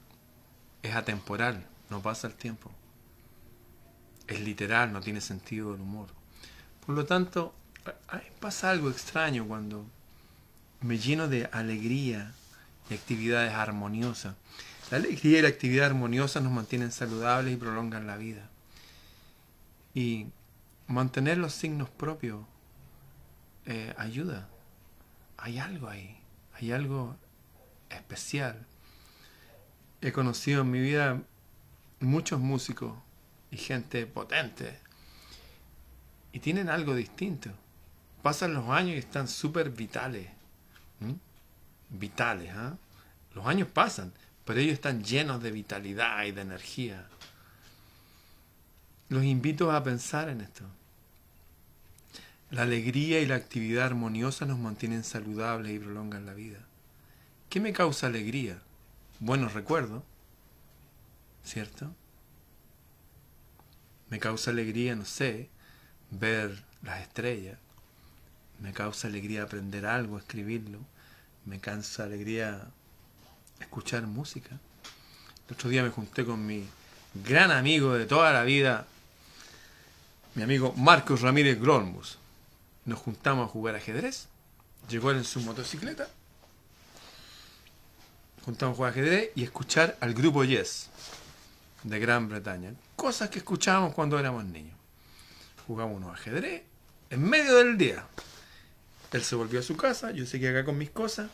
es 0.82 0.94
atemporal, 0.94 1.64
no 1.90 2.02
pasa 2.02 2.26
el 2.26 2.34
tiempo. 2.34 2.70
Es 4.26 4.40
literal, 4.40 4.92
no 4.92 5.00
tiene 5.00 5.20
sentido 5.20 5.72
del 5.72 5.80
humor. 5.80 6.08
Por 6.84 6.94
lo 6.94 7.04
tanto, 7.04 7.54
pasa 8.40 8.70
algo 8.70 8.90
extraño 8.90 9.46
cuando 9.46 9.86
me 10.80 10.98
lleno 10.98 11.28
de 11.28 11.48
alegría 11.52 12.32
y 12.90 12.94
actividades 12.94 13.52
armoniosas. 13.52 14.34
La 14.90 14.98
alegría 14.98 15.38
y 15.38 15.42
la 15.42 15.48
actividad 15.48 15.86
armoniosa 15.86 16.40
nos 16.40 16.52
mantienen 16.52 16.92
saludables 16.92 17.54
y 17.54 17.56
prolongan 17.56 18.06
la 18.06 18.16
vida. 18.16 18.48
Y 19.94 20.26
mantener 20.86 21.38
los 21.38 21.52
signos 21.54 21.90
propios 21.90 22.44
eh, 23.66 23.94
ayuda. 23.96 24.48
Hay 25.38 25.58
algo 25.58 25.88
ahí, 25.88 26.18
hay 26.54 26.72
algo 26.72 27.16
especial. 27.90 28.66
He 30.00 30.12
conocido 30.12 30.62
en 30.62 30.70
mi 30.70 30.80
vida 30.80 31.22
muchos 32.00 32.40
músicos 32.40 32.92
y 33.50 33.56
gente 33.56 34.06
potente 34.06 34.78
y 36.32 36.40
tienen 36.40 36.68
algo 36.68 36.94
distinto. 36.94 37.50
Pasan 38.20 38.54
los 38.54 38.68
años 38.68 38.96
y 38.96 38.98
están 38.98 39.28
súper 39.28 39.70
vitales. 39.70 40.28
Vitales, 41.88 42.52
¿ah? 42.54 42.76
Los 43.34 43.46
años 43.46 43.68
pasan, 43.68 44.12
pero 44.44 44.58
ellos 44.58 44.74
están 44.74 45.04
llenos 45.04 45.42
de 45.42 45.52
vitalidad 45.52 46.24
y 46.24 46.32
de 46.32 46.42
energía. 46.42 47.06
Los 49.08 49.24
invito 49.24 49.70
a 49.70 49.82
pensar 49.82 50.28
en 50.28 50.40
esto. 50.40 50.64
La 52.50 52.62
alegría 52.62 53.20
y 53.20 53.26
la 53.26 53.34
actividad 53.34 53.86
armoniosa 53.86 54.46
nos 54.46 54.58
mantienen 54.58 55.04
saludables 55.04 55.72
y 55.72 55.78
prolongan 55.78 56.26
la 56.26 56.34
vida. 56.34 56.58
¿Qué 57.48 57.60
me 57.60 57.72
causa 57.72 58.06
alegría? 58.06 58.60
Buenos 59.20 59.54
recuerdos, 59.54 60.02
¿cierto? 61.44 61.94
Me 64.08 64.18
causa 64.18 64.50
alegría, 64.50 64.94
no 64.94 65.04
sé, 65.04 65.48
ver 66.10 66.62
las 66.82 67.02
estrellas. 67.02 67.58
Me 68.60 68.72
causa 68.72 69.08
alegría 69.08 69.42
aprender 69.42 69.86
algo, 69.86 70.18
escribirlo. 70.18 70.78
Me 71.44 71.60
causa 71.60 72.04
alegría 72.04 72.68
escuchar 73.60 74.06
música. 74.06 74.58
El 75.48 75.54
otro 75.54 75.68
día 75.70 75.82
me 75.82 75.90
junté 75.90 76.24
con 76.24 76.46
mi 76.46 76.64
gran 77.14 77.50
amigo 77.50 77.94
de 77.94 78.06
toda 78.06 78.32
la 78.32 78.44
vida, 78.44 78.86
mi 80.34 80.42
amigo 80.42 80.72
Marcos 80.76 81.20
Ramírez 81.20 81.60
Grolmus. 81.60 82.18
Nos 82.84 82.98
juntamos 82.98 83.48
a 83.48 83.52
jugar 83.52 83.76
ajedrez. 83.76 84.28
Llegó 84.88 85.12
en 85.12 85.24
su 85.24 85.40
motocicleta. 85.40 86.08
Juntamos 88.44 88.74
a 88.74 88.76
jugar 88.76 88.92
ajedrez 88.92 89.30
y 89.34 89.44
escuchar 89.44 89.96
al 90.00 90.12
grupo 90.12 90.44
Yes 90.44 90.90
de 91.84 91.98
Gran 91.98 92.28
Bretaña. 92.28 92.74
Cosas 92.96 93.30
que 93.30 93.38
escuchábamos 93.38 93.94
cuando 93.94 94.18
éramos 94.18 94.44
niños. 94.44 94.76
Jugamos 95.66 95.96
unos 95.96 96.12
ajedrez 96.12 96.62
en 97.10 97.22
medio 97.22 97.56
del 97.56 97.78
día. 97.78 98.04
Él 99.12 99.22
se 99.22 99.36
volvió 99.36 99.60
a 99.60 99.62
su 99.62 99.76
casa, 99.76 100.10
yo 100.10 100.26
seguí 100.26 100.46
acá 100.46 100.64
con 100.64 100.76
mis 100.76 100.90
cosas. 100.90 101.30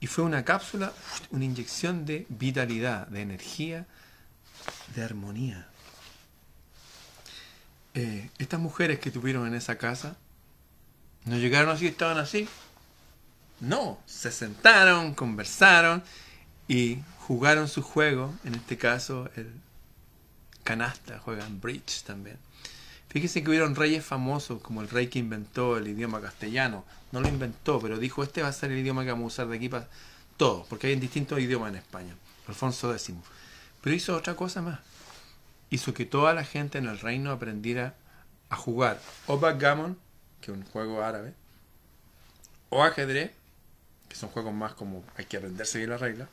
Y 0.00 0.06
fue 0.06 0.22
una 0.22 0.44
cápsula, 0.44 0.92
una 1.32 1.44
inyección 1.44 2.06
de 2.06 2.24
vitalidad, 2.28 3.08
de 3.08 3.22
energía, 3.22 3.86
de 4.94 5.02
armonía. 5.02 5.67
Eh, 8.00 8.30
estas 8.38 8.60
mujeres 8.60 9.00
que 9.00 9.10
tuvieron 9.10 9.44
en 9.48 9.54
esa 9.54 9.76
casa, 9.76 10.16
no 11.24 11.36
llegaron 11.36 11.68
así, 11.68 11.88
estaban 11.88 12.16
así. 12.18 12.48
No, 13.58 13.98
se 14.06 14.30
sentaron, 14.30 15.14
conversaron 15.14 16.04
y 16.68 16.98
jugaron 17.18 17.66
su 17.66 17.82
juego, 17.82 18.32
en 18.44 18.54
este 18.54 18.78
caso 18.78 19.28
el 19.34 19.50
canasta, 20.62 21.18
juegan 21.18 21.60
bridge 21.60 22.04
también. 22.04 22.38
Fíjese 23.08 23.42
que 23.42 23.50
hubieron 23.50 23.74
reyes 23.74 24.04
famosos, 24.04 24.62
como 24.62 24.80
el 24.80 24.88
rey 24.88 25.08
que 25.08 25.18
inventó 25.18 25.76
el 25.76 25.88
idioma 25.88 26.20
castellano. 26.20 26.84
No 27.10 27.20
lo 27.20 27.26
inventó, 27.26 27.80
pero 27.80 27.98
dijo, 27.98 28.22
este 28.22 28.42
va 28.42 28.48
a 28.48 28.52
ser 28.52 28.70
el 28.70 28.78
idioma 28.78 29.02
que 29.02 29.10
vamos 29.10 29.24
a 29.24 29.34
usar 29.34 29.48
de 29.48 29.56
aquí 29.56 29.68
para 29.68 29.88
todo, 30.36 30.64
porque 30.70 30.86
hay 30.86 30.94
distintos 30.94 31.40
idiomas 31.40 31.70
en 31.70 31.78
España. 31.78 32.14
Alfonso 32.46 32.94
X. 32.94 33.12
Pero 33.80 33.96
hizo 33.96 34.14
otra 34.14 34.36
cosa 34.36 34.62
más. 34.62 34.78
Hizo 35.70 35.94
que 35.94 36.06
toda 36.06 36.32
la 36.34 36.44
gente 36.44 36.78
en 36.78 36.86
el 36.86 36.98
reino 36.98 37.30
aprendiera 37.30 37.94
a 38.50 38.56
jugar 38.56 39.00
o 39.26 39.38
backgammon, 39.38 39.98
que 40.40 40.50
es 40.50 40.56
un 40.56 40.64
juego 40.64 41.02
árabe, 41.02 41.34
o 42.70 42.82
ajedrez, 42.82 43.32
que 44.08 44.16
son 44.16 44.30
juegos 44.30 44.54
más 44.54 44.72
como 44.74 45.04
hay 45.16 45.26
que 45.26 45.36
aprenderse 45.36 45.78
bien 45.78 45.90
la 45.90 45.98
regla, 45.98 46.28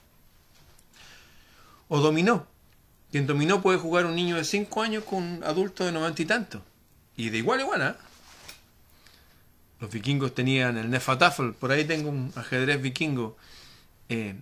o 1.87 1.99
dominó. 1.99 2.47
Quien 3.11 3.27
dominó 3.27 3.61
puede 3.61 3.77
jugar 3.77 4.05
un 4.05 4.15
niño 4.15 4.35
de 4.35 4.43
5 4.43 4.81
años 4.81 5.03
con 5.03 5.23
un 5.23 5.43
adulto 5.43 5.85
de 5.85 5.91
90 5.91 6.21
y 6.21 6.25
tantos. 6.25 6.61
Y 7.15 7.29
de 7.29 7.37
igual 7.37 7.59
a 7.59 7.63
igual, 7.63 7.81
¿ah? 7.81 7.97
Los 9.79 9.91
vikingos 9.91 10.33
tenían 10.33 10.77
el 10.77 10.89
Nefatafel, 10.89 11.53
por 11.53 11.71
ahí 11.71 11.85
tengo 11.85 12.09
un 12.09 12.33
ajedrez 12.35 12.81
vikingo. 12.81 13.37
Eh, 14.09 14.35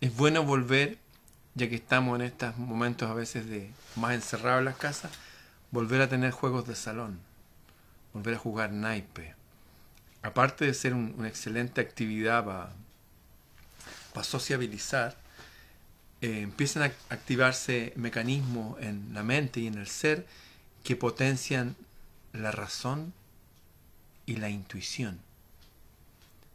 es 0.00 0.16
bueno 0.16 0.44
volver, 0.44 0.98
ya 1.56 1.68
que 1.68 1.74
estamos 1.74 2.20
en 2.20 2.26
estos 2.26 2.56
momentos 2.58 3.10
a 3.10 3.14
veces 3.14 3.48
de 3.48 3.70
más 3.96 4.14
encerrados 4.14 4.60
en 4.60 4.66
las 4.66 4.76
casas, 4.76 5.10
volver 5.70 6.00
a 6.02 6.08
tener 6.08 6.30
juegos 6.30 6.68
de 6.68 6.76
salón, 6.76 7.18
volver 8.12 8.34
a 8.34 8.38
jugar 8.38 8.72
naipe. 8.72 9.34
Aparte 10.22 10.66
de 10.66 10.74
ser 10.74 10.94
un- 10.94 11.14
una 11.18 11.28
excelente 11.28 11.80
actividad 11.80 12.44
para 12.44 14.24
sociabilizar, 14.24 15.16
eh, 16.20 16.40
empiezan 16.40 16.82
a 16.84 16.86
activarse 17.10 17.92
mecanismos 17.96 18.80
en 18.80 19.12
la 19.12 19.22
mente 19.22 19.60
y 19.60 19.66
en 19.66 19.74
el 19.78 19.86
ser 19.86 20.26
que 20.84 20.94
potencian 20.96 21.74
la 22.32 22.52
razón 22.52 23.12
y 24.26 24.36
la 24.36 24.48
intuición. 24.50 25.20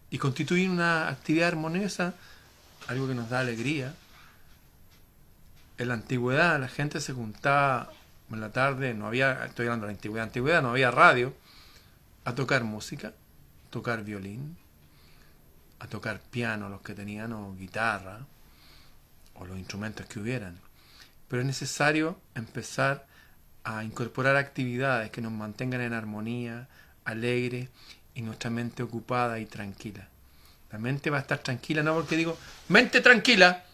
Y 0.10 0.18
constituyen 0.18 0.72
una 0.72 1.08
actividad 1.08 1.48
armoniosa, 1.50 2.14
algo 2.88 3.08
que 3.08 3.16
nos 3.16 3.30
da 3.30 3.40
alegría. 3.40 3.96
En 5.82 5.88
la 5.88 5.96
antigüedad 5.96 6.60
la 6.60 6.68
gente 6.68 7.02
se 7.02 7.12
juntaba 7.12 7.92
en 8.32 8.40
la 8.40 8.52
tarde, 8.52 8.94
no 8.94 9.08
había, 9.08 9.46
estoy 9.46 9.66
hablando 9.66 9.88
de 9.88 9.94
la 9.94 9.98
antigüedad, 9.98 10.28
antigüedad 10.28 10.62
no 10.62 10.70
había 10.70 10.92
radio, 10.92 11.34
a 12.24 12.36
tocar 12.36 12.64
música, 12.64 13.14
tocar 13.72 14.04
violín, 14.04 14.56
a 15.80 15.88
tocar 15.88 16.20
piano 16.20 16.70
los 16.70 16.82
que 16.82 16.94
tenían 16.94 17.34
o 17.34 17.56
guitarra 17.56 18.20
o 19.34 19.46
los 19.48 19.58
instrumentos 19.58 20.06
que 20.06 20.20
hubieran. 20.20 20.60
Pero 21.28 21.42
es 21.42 21.48
necesario 21.48 22.20
empezar 22.36 23.08
a 23.64 23.84
incorporar 23.84 24.36
actividades 24.36 25.10
que 25.10 25.22
nos 25.22 25.32
mantengan 25.32 25.82
en 25.82 25.94
armonía, 25.94 26.68
alegre 27.06 27.70
y 28.14 28.22
nuestra 28.22 28.52
mente 28.52 28.84
ocupada 28.84 29.40
y 29.40 29.48
tranquila. 29.48 30.08
La 30.72 30.78
mente 30.78 31.10
va 31.10 31.18
a 31.18 31.22
estar 31.22 31.40
tranquila, 31.40 31.82
no 31.82 31.96
porque 31.96 32.18
digo, 32.18 32.38
mente 32.68 33.02
tranquila. 33.02 33.66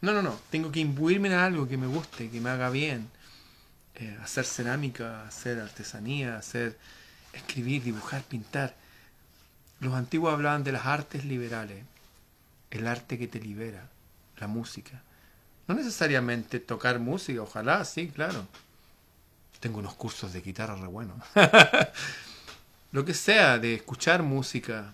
No, 0.00 0.12
no, 0.12 0.22
no. 0.22 0.38
Tengo 0.50 0.70
que 0.70 0.80
imbuirme 0.80 1.28
en 1.28 1.34
algo 1.34 1.68
que 1.68 1.76
me 1.76 1.86
guste, 1.86 2.30
que 2.30 2.40
me 2.40 2.50
haga 2.50 2.70
bien. 2.70 3.10
Eh, 3.96 4.16
hacer 4.22 4.44
cerámica, 4.44 5.26
hacer 5.26 5.58
artesanía, 5.58 6.36
hacer 6.36 6.78
escribir, 7.32 7.82
dibujar, 7.82 8.22
pintar. 8.22 8.74
Los 9.80 9.94
antiguos 9.94 10.32
hablaban 10.32 10.64
de 10.64 10.72
las 10.72 10.86
artes 10.86 11.24
liberales, 11.24 11.84
el 12.70 12.86
arte 12.86 13.18
que 13.18 13.28
te 13.28 13.40
libera, 13.40 13.88
la 14.38 14.46
música. 14.46 15.02
No 15.66 15.74
necesariamente 15.74 16.60
tocar 16.60 16.98
música, 16.98 17.42
ojalá, 17.42 17.84
sí, 17.84 18.08
claro. 18.08 18.46
Tengo 19.60 19.78
unos 19.80 19.94
cursos 19.94 20.32
de 20.32 20.40
guitarra 20.40 20.76
re 20.76 20.86
buenos. 20.86 21.18
Lo 22.92 23.04
que 23.04 23.14
sea, 23.14 23.58
de 23.58 23.74
escuchar 23.74 24.22
música, 24.22 24.92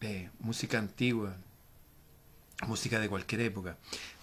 eh, 0.00 0.30
música 0.40 0.78
antigua, 0.78 1.36
música 2.66 2.98
de 2.98 3.08
cualquier 3.08 3.42
época. 3.42 3.76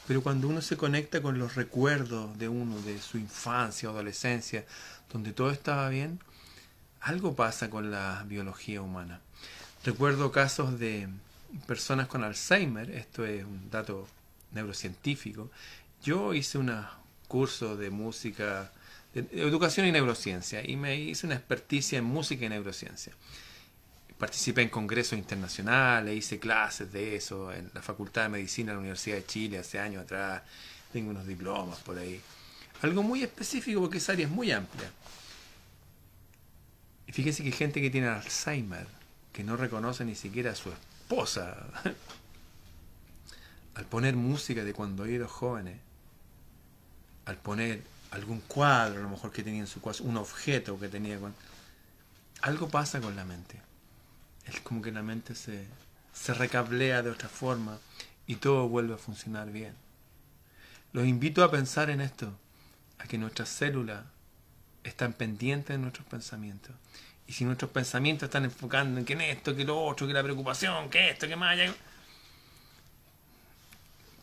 Pero 0.09 0.23
cuando 0.23 0.47
uno 0.47 0.59
se 0.63 0.75
conecta 0.75 1.21
con 1.21 1.37
los 1.37 1.53
recuerdos 1.53 2.35
de 2.39 2.49
uno, 2.49 2.81
de 2.81 2.99
su 2.99 3.19
infancia 3.19 3.89
o 3.89 3.91
adolescencia, 3.91 4.65
donde 5.13 5.33
todo 5.33 5.51
estaba 5.51 5.87
bien, 5.89 6.19
algo 6.99 7.35
pasa 7.35 7.69
con 7.69 7.91
la 7.91 8.25
biología 8.27 8.81
humana. 8.81 9.21
Recuerdo 9.85 10.31
casos 10.31 10.79
de 10.79 11.09
personas 11.67 12.07
con 12.07 12.23
Alzheimer, 12.23 12.89
esto 12.89 13.23
es 13.23 13.45
un 13.45 13.69
dato 13.69 14.07
neurocientífico. 14.51 15.51
Yo 16.01 16.33
hice 16.33 16.57
un 16.57 16.75
curso 17.27 17.77
de 17.77 17.91
música, 17.91 18.71
de 19.13 19.27
educación 19.33 19.85
y 19.85 19.91
neurociencia, 19.91 20.67
y 20.67 20.75
me 20.75 20.95
hice 20.95 21.27
una 21.27 21.35
experticia 21.35 21.99
en 21.99 22.05
música 22.05 22.47
y 22.47 22.49
neurociencia. 22.49 23.13
Participé 24.19 24.63
en 24.63 24.69
congresos 24.69 25.17
internacionales, 25.17 26.13
hice 26.13 26.39
clases 26.39 26.91
de 26.91 27.15
eso 27.15 27.53
en 27.53 27.71
la 27.73 27.81
Facultad 27.81 28.23
de 28.23 28.29
Medicina 28.29 28.71
de 28.71 28.75
la 28.75 28.79
Universidad 28.81 29.15
de 29.15 29.25
Chile 29.25 29.59
hace 29.59 29.79
años 29.79 30.03
atrás. 30.03 30.43
Tengo 30.91 31.11
unos 31.11 31.25
diplomas 31.25 31.79
por 31.79 31.97
ahí. 31.97 32.21
Algo 32.81 33.01
muy 33.01 33.23
específico 33.23 33.79
porque 33.79 33.99
esa 33.99 34.11
área 34.11 34.25
es 34.25 34.31
muy 34.31 34.51
amplia. 34.51 34.91
Y 37.07 37.13
fíjense 37.13 37.43
que 37.43 37.49
hay 37.49 37.55
gente 37.55 37.81
que 37.81 37.89
tiene 37.89 38.07
Alzheimer, 38.07 38.87
que 39.31 39.45
no 39.45 39.55
reconoce 39.55 40.03
ni 40.03 40.15
siquiera 40.15 40.51
a 40.51 40.55
su 40.55 40.69
esposa, 40.69 41.55
al 43.75 43.85
poner 43.85 44.17
música 44.17 44.65
de 44.65 44.73
cuando 44.73 45.05
ellos 45.05 45.31
jóvenes, 45.31 45.79
al 47.23 47.37
poner 47.37 47.83
algún 48.11 48.41
cuadro, 48.41 48.99
a 48.99 49.03
lo 49.03 49.09
mejor 49.09 49.31
que 49.31 49.43
tenía 49.43 49.61
en 49.61 49.67
su 49.67 49.79
casa, 49.81 50.03
un 50.03 50.17
objeto 50.17 50.77
que 50.77 50.89
tenía. 50.89 51.17
Algo 52.41 52.67
pasa 52.67 52.99
con 52.99 53.15
la 53.15 53.23
mente. 53.23 53.68
Es 54.49 54.59
como 54.61 54.81
que 54.81 54.91
la 54.91 55.03
mente 55.03 55.35
se, 55.35 55.65
se 56.11 56.33
recablea 56.33 57.03
de 57.03 57.11
otra 57.11 57.29
forma 57.29 57.77
y 58.25 58.35
todo 58.35 58.67
vuelve 58.67 58.95
a 58.95 58.97
funcionar 58.97 59.51
bien. 59.51 59.73
Los 60.91 61.05
invito 61.05 61.43
a 61.43 61.51
pensar 61.51 61.89
en 61.89 62.01
esto, 62.01 62.33
a 62.97 63.05
que 63.05 63.17
nuestras 63.17 63.49
células 63.49 64.03
están 64.83 65.13
pendientes 65.13 65.75
de 65.75 65.77
nuestros 65.77 66.07
pensamientos. 66.07 66.75
Y 67.27 67.33
si 67.33 67.45
nuestros 67.45 67.69
pensamientos 67.69 68.27
están 68.27 68.45
enfocando 68.45 68.99
en 68.99 69.05
que 69.05 69.13
en 69.13 69.21
esto, 69.21 69.55
que 69.55 69.63
lo 69.63 69.79
otro, 69.79 70.07
que 70.07 70.13
la 70.13 70.23
preocupación, 70.23 70.89
que 70.89 71.11
esto, 71.11 71.27
que 71.27 71.35
más 71.35 71.53
allá, 71.53 71.73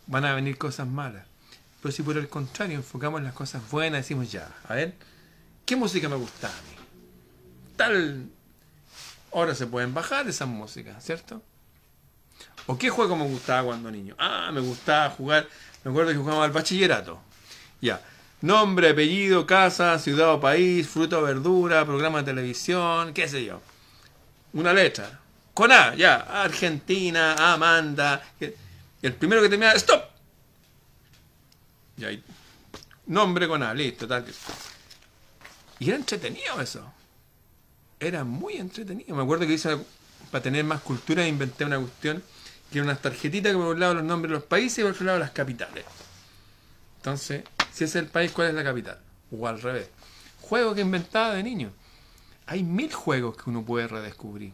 van 0.08 0.24
a 0.24 0.34
venir 0.34 0.58
cosas 0.58 0.88
malas. 0.88 1.24
Pero 1.80 1.92
si 1.92 2.02
por 2.02 2.16
el 2.16 2.28
contrario 2.28 2.76
enfocamos 2.76 3.18
en 3.18 3.24
las 3.24 3.34
cosas 3.34 3.62
buenas, 3.70 4.00
decimos 4.00 4.32
ya, 4.32 4.50
a 4.68 4.74
ver, 4.74 4.94
¿qué 5.64 5.76
música 5.76 6.08
me 6.08 6.16
gusta 6.16 6.48
a 6.48 6.62
mí? 6.62 6.76
Tal. 7.76 8.35
Ahora 9.36 9.54
se 9.54 9.66
pueden 9.66 9.92
bajar 9.92 10.26
esas 10.26 10.48
músicas, 10.48 11.04
¿cierto? 11.04 11.42
¿O 12.64 12.78
qué 12.78 12.88
juego 12.88 13.16
me 13.16 13.26
gustaba 13.26 13.64
cuando 13.64 13.90
niño? 13.90 14.14
Ah, 14.18 14.50
me 14.50 14.60
gustaba 14.60 15.10
jugar, 15.10 15.46
me 15.84 15.90
acuerdo 15.90 16.10
que 16.10 16.16
jugábamos 16.16 16.46
al 16.46 16.52
bachillerato. 16.52 17.20
Ya. 17.82 18.00
Nombre, 18.40 18.88
apellido, 18.88 19.46
casa, 19.46 19.98
ciudad 19.98 20.32
o 20.32 20.40
país, 20.40 20.88
fruta 20.88 21.18
o 21.18 21.22
verdura, 21.22 21.84
programa 21.84 22.20
de 22.20 22.24
televisión, 22.24 23.12
qué 23.12 23.28
sé 23.28 23.44
yo. 23.44 23.60
Una 24.54 24.72
letra. 24.72 25.20
Con 25.52 25.70
A, 25.70 25.94
ya. 25.94 26.42
Argentina, 26.42 27.34
Amanda. 27.52 28.22
El 29.02 29.12
primero 29.16 29.42
que 29.42 29.50
termina, 29.50 29.72
stop. 29.72 30.02
Y 31.98 32.06
ahí. 32.06 32.24
Nombre 33.04 33.46
con 33.46 33.62
A, 33.62 33.74
listo, 33.74 34.08
tal. 34.08 34.24
Y 35.78 35.88
era 35.88 35.98
entretenido 35.98 36.58
eso. 36.58 36.90
Era 37.98 38.24
muy 38.24 38.56
entretenido. 38.56 39.14
Me 39.14 39.22
acuerdo 39.22 39.46
que 39.46 39.54
hice, 39.54 39.78
para 40.30 40.42
tener 40.42 40.64
más 40.64 40.82
cultura, 40.82 41.26
inventé 41.26 41.64
una 41.64 41.78
cuestión 41.78 42.22
que 42.70 42.78
era 42.78 42.84
unas 42.84 43.00
tarjetitas 43.00 43.52
que 43.52 43.58
me 43.58 43.64
burlaba 43.64 43.94
los 43.94 44.04
nombres 44.04 44.30
de 44.30 44.38
los 44.38 44.44
países 44.44 44.78
y 44.78 44.82
por 44.82 44.92
otro 44.92 45.06
lado 45.06 45.18
las 45.18 45.30
capitales. 45.30 45.84
Entonces, 46.98 47.44
si 47.72 47.84
es 47.84 47.94
el 47.94 48.06
país, 48.06 48.32
¿cuál 48.32 48.48
es 48.48 48.54
la 48.54 48.64
capital? 48.64 48.98
O 49.30 49.46
al 49.46 49.62
revés. 49.62 49.88
Juego 50.40 50.74
que 50.74 50.80
inventaba 50.80 51.34
de 51.34 51.42
niño. 51.42 51.70
Hay 52.46 52.62
mil 52.62 52.92
juegos 52.92 53.36
que 53.36 53.50
uno 53.50 53.64
puede 53.64 53.88
redescubrir. 53.88 54.52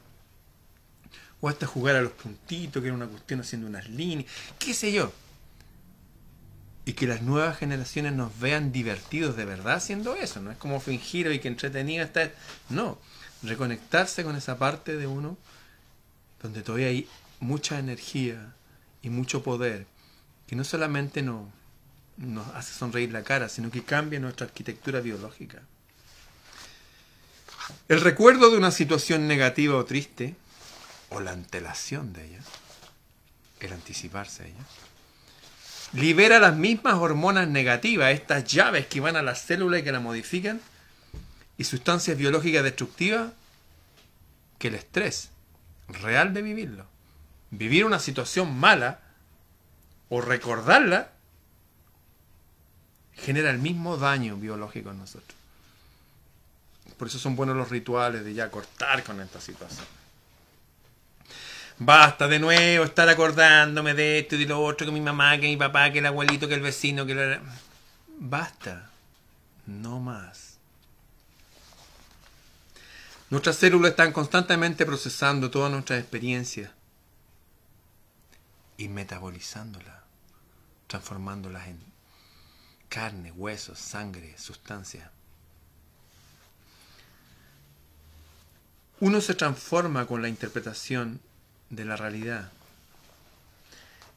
O 1.41 1.49
hasta 1.49 1.67
jugar 1.67 1.97
a 1.97 2.03
los 2.03 2.13
puntitos, 2.13 2.81
que 2.81 2.89
era 2.89 2.97
una 2.97 3.07
cuestión 3.07 3.41
haciendo 3.41 3.67
unas 3.67 3.89
líneas, 3.89 4.31
qué 4.59 4.75
sé 4.75 4.93
yo. 4.93 5.13
Y 6.85 6.95
que 6.95 7.07
las 7.07 7.23
nuevas 7.23 7.59
generaciones 7.59 8.13
nos 8.13 8.39
vean 8.39 8.73
divertidos 8.73 9.37
de 9.37 9.45
verdad 9.45 9.75
haciendo 9.75 10.15
eso. 10.15 10.41
No 10.41 10.51
es 10.51 10.59
como 10.59 10.81
fingir 10.81 11.31
y 11.31 11.39
que 11.39 11.49
entretenido 11.49 12.05
está. 12.05 12.31
No. 12.69 12.99
Reconectarse 13.43 14.25
con 14.25 14.37
esa 14.37 14.59
parte 14.59 14.97
de 14.97 15.07
uno 15.07 15.37
donde 16.43 16.63
todavía 16.63 16.89
hay 16.89 17.09
mucha 17.41 17.79
energía 17.79 18.55
y 19.03 19.11
mucho 19.11 19.43
poder 19.43 19.87
que 20.47 20.57
no 20.57 20.65
solamente 20.65 21.23
nos, 21.23 21.49
nos 22.17 22.47
hace 22.55 22.75
sonreír 22.75 23.13
la 23.13 23.23
cara, 23.23 23.49
sino 23.49 23.71
que 23.71 23.83
cambia 23.83 24.21
nuestra 24.21 24.47
arquitectura 24.47 25.01
biológica. 25.01 25.63
El 27.89 28.01
recuerdo 28.01 28.51
de 28.51 28.57
una 28.57 28.71
situación 28.71 29.27
negativa 29.27 29.77
o 29.77 29.85
triste, 29.85 30.35
o 31.11 31.21
la 31.21 31.33
antelación 31.33 32.13
de 32.13 32.27
ella, 32.27 32.41
el 33.61 33.73
anticiparse 33.73 34.45
a 34.45 34.47
ella, 34.47 34.65
libera 35.93 36.39
las 36.39 36.57
mismas 36.57 36.95
hormonas 36.95 37.49
negativas, 37.49 38.13
estas 38.13 38.45
llaves 38.45 38.87
que 38.87 39.01
van 39.01 39.17
a 39.17 39.23
la 39.23 39.35
célula 39.35 39.79
y 39.79 39.83
que 39.83 39.93
la 39.93 40.01
modifican, 40.01 40.61
y 41.59 41.65
sustancias 41.65 42.17
biológicas 42.17 42.65
destructivas, 42.65 43.33
que 44.59 44.69
el 44.69 44.75
estrés 44.75 45.31
real 45.89 46.33
de 46.35 46.43
vivirlo. 46.43 46.87
Vivir 47.51 47.85
una 47.85 47.99
situación 47.99 48.59
mala 48.59 49.01
o 50.09 50.21
recordarla 50.21 51.11
genera 53.15 53.51
el 53.51 53.59
mismo 53.59 53.97
daño 53.97 54.37
biológico 54.37 54.91
en 54.91 54.99
nosotros. 54.99 55.37
Por 56.97 57.09
eso 57.09 57.19
son 57.19 57.37
buenos 57.37 57.57
los 57.57 57.71
rituales 57.71 58.25
de 58.25 58.35
ya 58.35 58.51
cortar 58.51 59.03
con 59.03 59.21
esta 59.21 59.41
situación. 59.41 59.87
Basta 61.79 62.29
de 62.29 62.39
nuevo 62.39 62.85
estar 62.85 63.09
acordándome 63.09 63.95
de 63.95 64.21
esto 64.21 64.37
y 64.37 64.39
de 64.39 64.47
lo 64.47 64.63
otro, 64.63 64.87
que 64.87 64.93
mi 64.93 65.01
mamá, 65.01 65.39
que 65.39 65.49
mi 65.49 65.57
papá, 65.57 65.91
que 65.91 65.99
el 65.99 66.07
abuelito, 66.07 66.47
que 66.47 66.55
el 66.55 66.61
vecino, 66.61 67.05
que 67.07 67.13
el... 67.13 67.41
Basta. 68.19 68.91
No 69.67 69.99
más. 69.99 70.52
Nuestras 73.33 73.57
células 73.57 73.93
están 73.93 74.13
constantemente 74.13 74.85
procesando 74.85 75.51
todas 75.51 75.73
nuestras 75.73 75.99
experiencias 75.99 76.71
y 78.77 78.89
metabolizándolas, 78.89 80.03
transformándolas 80.87 81.67
en 81.69 81.79
carne, 82.91 83.33
huesos, 83.33 83.79
sangre, 83.79 84.37
sustancia. 84.37 85.11
Uno 89.01 89.23
se 89.23 89.33
transforma 89.33 90.05
con 90.05 90.21
la 90.21 90.29
interpretación 90.29 91.19
de 91.71 91.87
la 91.87 91.97
realidad. 91.97 92.53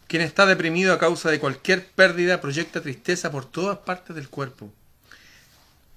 Quien 0.10 0.24
está 0.24 0.46
deprimido 0.46 0.92
a 0.92 1.00
causa 1.00 1.32
de 1.32 1.40
cualquier 1.40 1.90
pérdida 1.90 2.42
proyecta 2.42 2.82
tristeza 2.82 3.32
por 3.32 3.46
todas 3.46 3.78
partes 3.78 4.14
del 4.14 4.28
cuerpo. 4.28 4.74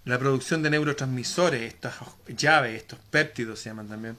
La 0.08 0.18
producción 0.18 0.62
de 0.62 0.70
neurotransmisores, 0.70 1.74
estas 1.74 1.96
llaves, 2.28 2.74
estos 2.74 2.98
péptidos 3.10 3.60
se 3.60 3.68
llaman 3.68 3.88
también, 3.88 4.16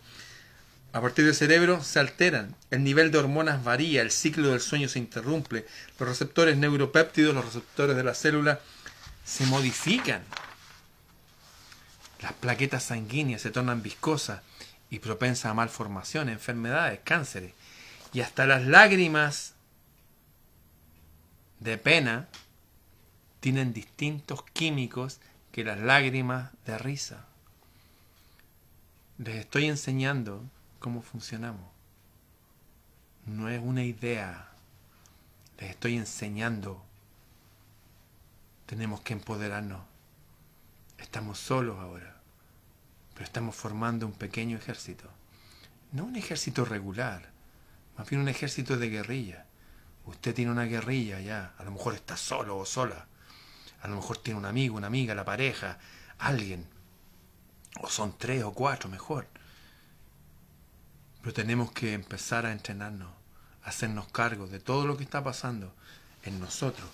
a 0.93 1.01
partir 1.01 1.25
del 1.25 1.33
cerebro 1.33 1.81
se 1.81 1.97
alteran, 1.97 2.55
el 2.69 2.83
nivel 2.83 3.09
de 3.09 3.17
hormonas 3.17 3.63
varía, 3.63 4.03
el 4.03 4.11
ciclo 4.11 4.49
del 4.49 4.61
sueño 4.61 4.87
se 4.87 4.99
interrumpe, 4.99 5.65
los 5.97 6.07
receptores 6.07 6.57
neuropéptidos, 6.57 7.33
los 7.33 7.43
receptores 7.43 7.95
de 7.95 8.03
la 8.03 8.13
célula, 8.13 8.59
se 9.25 9.47
modifican. 9.47 10.21
Las 12.21 12.33
plaquetas 12.33 12.83
sanguíneas 12.83 13.41
se 13.41 13.49
tornan 13.49 13.81
viscosas 13.81 14.43
y 14.91 14.99
propensas 14.99 15.45
a 15.45 15.55
malformaciones, 15.55 16.33
enfermedades, 16.33 16.99
cánceres. 17.03 17.53
Y 18.13 18.21
hasta 18.21 18.45
las 18.45 18.63
lágrimas 18.63 19.55
de 21.59 21.79
pena 21.79 22.27
tienen 23.39 23.73
distintos 23.73 24.43
químicos 24.53 25.19
que 25.59 25.65
las 25.65 25.79
lágrimas 25.81 26.51
de 26.65 26.77
risa. 26.77 27.25
Les 29.17 29.35
estoy 29.35 29.65
enseñando 29.65 30.41
cómo 30.79 31.01
funcionamos. 31.01 31.69
No 33.25 33.49
es 33.49 33.61
una 33.61 33.83
idea. 33.83 34.51
Les 35.57 35.71
estoy 35.71 35.97
enseñando. 35.97 36.81
Tenemos 38.67 39.01
que 39.01 39.11
empoderarnos. 39.11 39.81
Estamos 40.97 41.39
solos 41.39 41.77
ahora, 41.77 42.15
pero 43.13 43.25
estamos 43.25 43.53
formando 43.53 44.05
un 44.05 44.13
pequeño 44.13 44.55
ejército. 44.55 45.09
No 45.91 46.05
un 46.05 46.15
ejército 46.15 46.63
regular, 46.63 47.31
más 47.97 48.09
bien 48.09 48.21
un 48.21 48.29
ejército 48.29 48.77
de 48.77 48.89
guerrilla. 48.89 49.45
Usted 50.05 50.33
tiene 50.33 50.51
una 50.51 50.63
guerrilla 50.63 51.19
ya, 51.19 51.53
a 51.57 51.65
lo 51.65 51.71
mejor 51.71 51.95
está 51.95 52.15
solo 52.15 52.57
o 52.57 52.65
sola. 52.65 53.08
A 53.81 53.87
lo 53.87 53.95
mejor 53.95 54.17
tiene 54.17 54.39
un 54.39 54.45
amigo, 54.45 54.77
una 54.77 54.87
amiga, 54.87 55.15
la 55.15 55.25
pareja, 55.25 55.77
alguien. 56.17 56.67
O 57.81 57.89
son 57.89 58.17
tres 58.17 58.43
o 58.43 58.53
cuatro 58.53 58.89
mejor. 58.89 59.27
Pero 61.21 61.33
tenemos 61.33 61.71
que 61.71 61.93
empezar 61.93 62.45
a 62.45 62.51
entrenarnos, 62.51 63.09
a 63.63 63.69
hacernos 63.69 64.07
cargo 64.07 64.47
de 64.47 64.59
todo 64.59 64.85
lo 64.85 64.97
que 64.97 65.03
está 65.03 65.23
pasando 65.23 65.73
en 66.23 66.39
nosotros, 66.39 66.89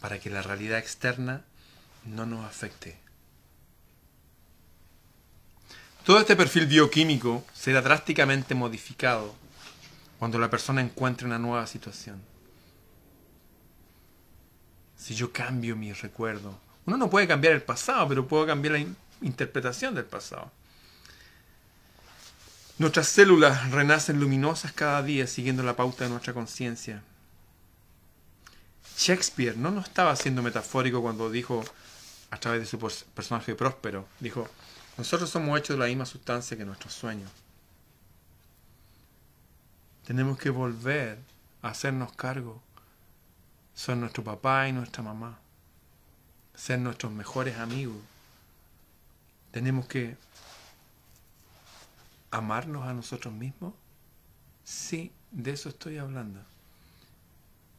para 0.00 0.18
que 0.18 0.30
la 0.30 0.42
realidad 0.42 0.78
externa 0.78 1.44
no 2.04 2.26
nos 2.26 2.44
afecte. 2.44 2.98
Todo 6.04 6.18
este 6.18 6.34
perfil 6.34 6.66
bioquímico 6.66 7.44
será 7.52 7.82
drásticamente 7.82 8.54
modificado 8.54 9.34
cuando 10.18 10.38
la 10.38 10.50
persona 10.50 10.80
encuentre 10.80 11.26
una 11.26 11.38
nueva 11.38 11.66
situación. 11.66 12.29
Si 15.00 15.14
yo 15.14 15.32
cambio 15.32 15.76
mi 15.76 15.92
recuerdo, 15.94 16.58
uno 16.84 16.96
no 16.98 17.08
puede 17.08 17.26
cambiar 17.26 17.54
el 17.54 17.62
pasado, 17.62 18.06
pero 18.08 18.28
puedo 18.28 18.46
cambiar 18.46 18.72
la 18.72 18.78
in- 18.80 18.96
interpretación 19.22 19.94
del 19.94 20.04
pasado. 20.04 20.52
Nuestras 22.78 23.08
células 23.08 23.70
renacen 23.70 24.20
luminosas 24.20 24.72
cada 24.72 25.02
día 25.02 25.26
siguiendo 25.26 25.62
la 25.62 25.74
pauta 25.76 26.04
de 26.04 26.10
nuestra 26.10 26.34
conciencia. 26.34 27.02
Shakespeare 28.98 29.56
no 29.56 29.70
nos 29.70 29.86
estaba 29.86 30.14
siendo 30.16 30.42
metafórico 30.42 31.00
cuando 31.00 31.30
dijo, 31.30 31.64
a 32.30 32.38
través 32.38 32.60
de 32.60 32.66
su 32.66 32.78
pers- 32.78 33.04
personaje 33.14 33.54
próspero, 33.54 34.06
dijo, 34.20 34.48
nosotros 34.98 35.30
somos 35.30 35.58
hechos 35.58 35.76
de 35.76 35.80
la 35.80 35.86
misma 35.88 36.04
sustancia 36.04 36.56
que 36.56 36.64
nuestros 36.66 36.92
sueños. 36.92 37.30
Tenemos 40.06 40.38
que 40.38 40.50
volver 40.50 41.18
a 41.62 41.68
hacernos 41.68 42.12
cargo. 42.12 42.62
Son 43.80 43.98
nuestro 43.98 44.22
papá 44.22 44.68
y 44.68 44.72
nuestra 44.72 45.02
mamá. 45.02 45.38
Ser 46.54 46.78
nuestros 46.80 47.10
mejores 47.12 47.56
amigos. 47.56 47.96
Tenemos 49.52 49.86
que 49.86 50.18
amarnos 52.30 52.86
a 52.86 52.92
nosotros 52.92 53.32
mismos. 53.32 53.72
Sí, 54.64 55.10
de 55.30 55.52
eso 55.52 55.70
estoy 55.70 55.96
hablando. 55.96 56.40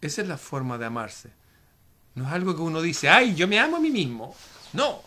Esa 0.02 0.24
es 0.24 0.28
la 0.28 0.40
forma 0.40 0.80
de 0.80 0.88
amarse. 0.88 1.30
No 2.16 2.26
es 2.26 2.34
algo 2.34 2.56
que 2.56 2.64
uno 2.64 2.82
dice, 2.82 3.08
ay, 3.08 3.36
yo 3.36 3.48
me 3.48 3.60
amo 3.60 3.78
a 3.78 3.80
mí 3.80 3.92
mismo. 3.92 4.36
No. 4.74 5.04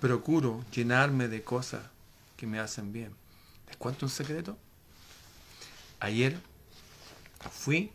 Procuro 0.00 0.62
llenarme 0.70 1.28
de 1.28 1.42
cosas 1.42 1.80
que 2.36 2.46
me 2.46 2.58
hacen 2.58 2.92
bien. 2.92 3.14
¿Les 3.68 3.76
cuento 3.78 4.04
un 4.04 4.10
secreto? 4.10 4.58
Ayer 5.98 6.38
fui 7.50 7.90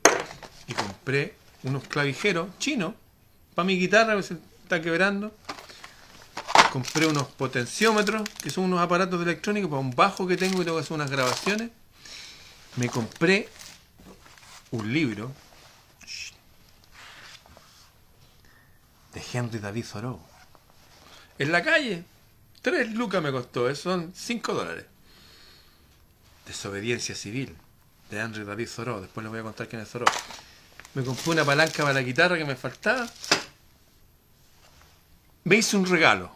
y 0.68 0.74
compré 0.74 1.36
unos 1.64 1.88
clavijeros 1.88 2.48
chinos 2.60 2.94
para 3.56 3.66
mi 3.66 3.78
guitarra 3.78 4.16
que 4.16 4.24
se 4.24 4.38
está 4.64 4.82
quebrando. 4.82 5.36
Compré 6.72 7.06
unos 7.06 7.28
potenciómetros, 7.28 8.28
que 8.42 8.50
son 8.50 8.66
unos 8.66 8.82
aparatos 8.82 9.20
de 9.20 9.26
electrónica 9.26 9.68
para 9.68 9.80
un 9.80 9.92
bajo 9.92 10.28
que 10.28 10.38
tengo 10.38 10.62
y 10.62 10.66
tengo 10.66 10.78
que 10.78 10.84
hacer 10.84 10.94
unas 10.94 11.12
grabaciones. 11.12 11.70
Me 12.78 12.90
compré 12.90 13.48
un 14.72 14.92
libro 14.92 15.32
de 19.14 19.22
Henry 19.32 19.60
David 19.60 19.86
Thoreau. 19.92 20.20
En 21.38 21.52
la 21.52 21.64
calle. 21.64 22.04
Tres 22.62 22.94
lucas 22.94 23.22
me 23.22 23.32
costó, 23.32 23.70
eso 23.70 23.92
son 23.92 24.14
cinco 24.16 24.54
dólares. 24.54 24.86
Desobediencia 26.48 27.14
civil 27.14 27.56
de 28.10 28.20
Henry 28.20 28.46
David 28.46 28.70
Thoreau. 28.74 29.02
Después 29.02 29.24
les 29.24 29.32
voy 29.32 29.42
a 29.42 29.44
contar 29.44 29.68
quién 29.68 29.82
es 29.82 29.90
Thoreau. 29.90 30.12
Me 30.96 31.04
compré 31.04 31.32
una 31.32 31.44
palanca 31.44 31.82
para 31.82 31.94
la 31.94 32.02
guitarra 32.04 32.38
que 32.38 32.46
me 32.46 32.56
faltaba. 32.56 33.08
Me 35.44 35.56
hice 35.56 35.76
un 35.76 35.86
regalo. 35.88 36.32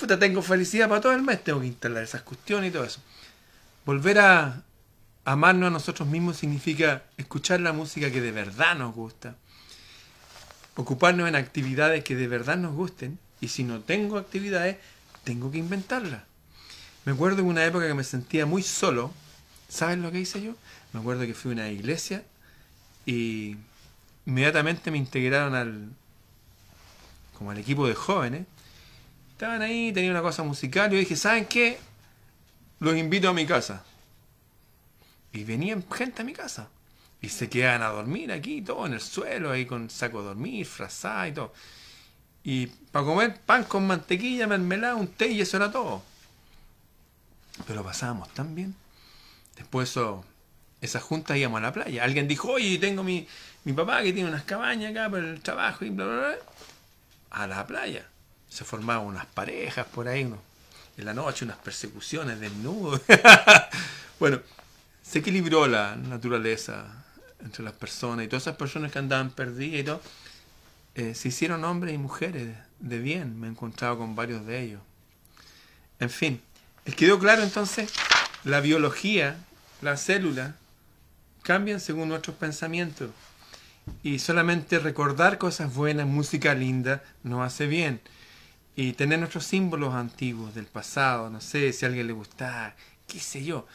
Puta, 0.00 0.18
tengo 0.18 0.42
felicidad 0.42 0.88
para 0.88 1.00
todo 1.00 1.12
el 1.12 1.22
mes. 1.22 1.44
Tengo 1.44 1.60
que 1.60 1.66
instalar 1.66 2.02
esas 2.02 2.22
cuestiones 2.22 2.70
y 2.70 2.72
todo 2.72 2.84
eso. 2.84 3.00
Volver 3.84 4.20
a 4.20 4.62
amarnos 5.24 5.68
a 5.68 5.70
nosotros 5.70 6.08
mismos 6.08 6.38
significa 6.38 7.02
escuchar 7.18 7.60
la 7.60 7.72
música 7.72 8.10
que 8.10 8.22
de 8.22 8.32
verdad 8.32 8.74
nos 8.74 8.94
gusta. 8.94 9.36
Ocuparnos 10.74 11.28
en 11.28 11.36
actividades 11.36 12.02
que 12.02 12.16
de 12.16 12.26
verdad 12.26 12.56
nos 12.56 12.74
gusten. 12.74 13.18
Y 13.40 13.48
si 13.48 13.64
no 13.64 13.80
tengo 13.80 14.16
actividades, 14.16 14.78
tengo 15.24 15.50
que 15.50 15.58
inventarlas. 15.58 16.22
Me 17.04 17.12
acuerdo 17.12 17.40
en 17.40 17.48
una 17.48 17.64
época 17.66 17.86
que 17.86 17.94
me 17.94 18.04
sentía 18.04 18.46
muy 18.46 18.62
solo. 18.62 19.12
¿Sabes 19.68 19.98
lo 19.98 20.10
que 20.10 20.20
hice 20.20 20.40
yo? 20.40 20.54
Me 20.92 21.00
acuerdo 21.00 21.26
que 21.26 21.34
fui 21.34 21.50
a 21.50 21.54
una 21.54 21.68
iglesia 21.68 22.24
y 23.06 23.56
inmediatamente 24.26 24.90
me 24.90 24.98
integraron 24.98 25.54
al 25.54 25.90
como 27.36 27.50
al 27.50 27.58
equipo 27.58 27.86
de 27.86 27.94
jóvenes. 27.94 28.46
Estaban 29.32 29.62
ahí, 29.62 29.92
tenía 29.92 30.10
una 30.10 30.22
cosa 30.22 30.42
musical 30.42 30.90
yo 30.90 30.98
dije, 30.98 31.16
¿saben 31.16 31.46
qué? 31.46 31.78
Los 32.78 32.96
invito 32.96 33.28
a 33.28 33.32
mi 33.32 33.46
casa. 33.46 33.84
Y 35.32 35.44
venían 35.44 35.84
gente 35.90 36.22
a 36.22 36.24
mi 36.24 36.32
casa. 36.32 36.68
Y 37.20 37.28
se 37.28 37.48
quedaban 37.48 37.82
a 37.82 37.88
dormir 37.88 38.30
aquí, 38.32 38.62
todo 38.62 38.86
en 38.86 38.94
el 38.94 39.00
suelo, 39.00 39.50
ahí 39.50 39.66
con 39.66 39.88
saco 39.90 40.20
de 40.20 40.28
dormir, 40.28 40.66
frazada 40.66 41.28
y 41.28 41.32
todo. 41.32 41.52
Y 42.44 42.66
para 42.66 43.04
comer 43.04 43.40
pan 43.40 43.64
con 43.64 43.86
mantequilla, 43.86 44.46
mermelada, 44.46 44.96
un 44.96 45.08
té 45.08 45.28
y 45.28 45.40
eso 45.40 45.56
era 45.56 45.70
todo. 45.70 46.02
Pero 47.66 47.84
pasábamos 47.84 48.32
tan 48.34 48.54
bien. 48.54 48.74
Después 49.56 49.90
eso, 49.90 50.24
esa 50.82 51.00
junta 51.00 51.38
íbamos 51.38 51.58
a 51.58 51.62
la 51.62 51.72
playa. 51.72 52.04
Alguien 52.04 52.28
dijo, 52.28 52.50
oye, 52.50 52.76
tengo 52.78 53.04
mi, 53.04 53.26
mi 53.64 53.72
papá 53.72 54.02
que 54.02 54.12
tiene 54.12 54.28
unas 54.28 54.42
cabañas 54.42 54.90
acá 54.90 55.08
por 55.08 55.20
el 55.20 55.40
trabajo 55.40 55.84
y 55.84 55.90
bla, 55.90 56.04
bla, 56.04 56.16
bla. 56.16 56.36
A 57.30 57.46
la 57.46 57.66
playa. 57.66 58.04
Se 58.48 58.64
formaban 58.64 59.06
unas 59.06 59.24
parejas 59.26 59.86
por 59.86 60.08
ahí, 60.08 60.22
en 60.22 61.04
la 61.04 61.14
noche, 61.14 61.44
unas 61.44 61.56
persecuciones 61.58 62.40
desnudos. 62.40 63.00
bueno, 64.18 64.40
se 65.02 65.20
equilibró 65.20 65.68
la 65.68 65.94
naturaleza 65.94 67.04
entre 67.40 67.62
las 67.64 67.72
personas 67.74 68.26
y 68.26 68.28
todas 68.28 68.42
esas 68.42 68.56
personas 68.56 68.90
que 68.90 68.98
andaban 68.98 69.30
perdidas 69.30 69.80
y 69.80 69.84
todo, 69.84 70.02
eh, 70.96 71.14
se 71.14 71.28
hicieron 71.28 71.64
hombres 71.64 71.94
y 71.94 71.98
mujeres 71.98 72.56
de 72.80 72.98
bien. 72.98 73.38
Me 73.40 73.46
he 73.46 73.50
encontrado 73.50 73.98
con 73.98 74.16
varios 74.16 74.44
de 74.46 74.62
ellos. 74.62 74.80
En 76.00 76.10
fin, 76.10 76.42
¿les 76.84 76.96
quedó 76.96 77.20
claro 77.20 77.44
entonces? 77.44 77.92
La 78.42 78.60
biología, 78.60 79.36
las 79.80 80.02
células, 80.02 80.54
cambian 81.42 81.80
según 81.80 82.08
nuestros 82.08 82.36
pensamientos. 82.36 83.10
Y 84.02 84.20
solamente 84.20 84.78
recordar 84.78 85.38
cosas 85.38 85.74
buenas, 85.74 86.06
música 86.06 86.54
linda, 86.54 87.02
nos 87.22 87.44
hace 87.44 87.66
bien. 87.66 88.00
y 88.74 88.94
tener 88.94 89.18
nuestros 89.18 89.44
símbolos 89.44 89.94
antiguos 89.94 90.54
del 90.54 90.64
pasado, 90.64 91.28
no 91.28 91.42
sé 91.42 91.72
si 91.74 91.84
a 91.84 91.88
alguien 91.88 92.06
le 92.06 92.14
gustaba, 92.14 92.74
qué 93.06 93.20
sé 93.20 93.44
yo, 93.44 93.66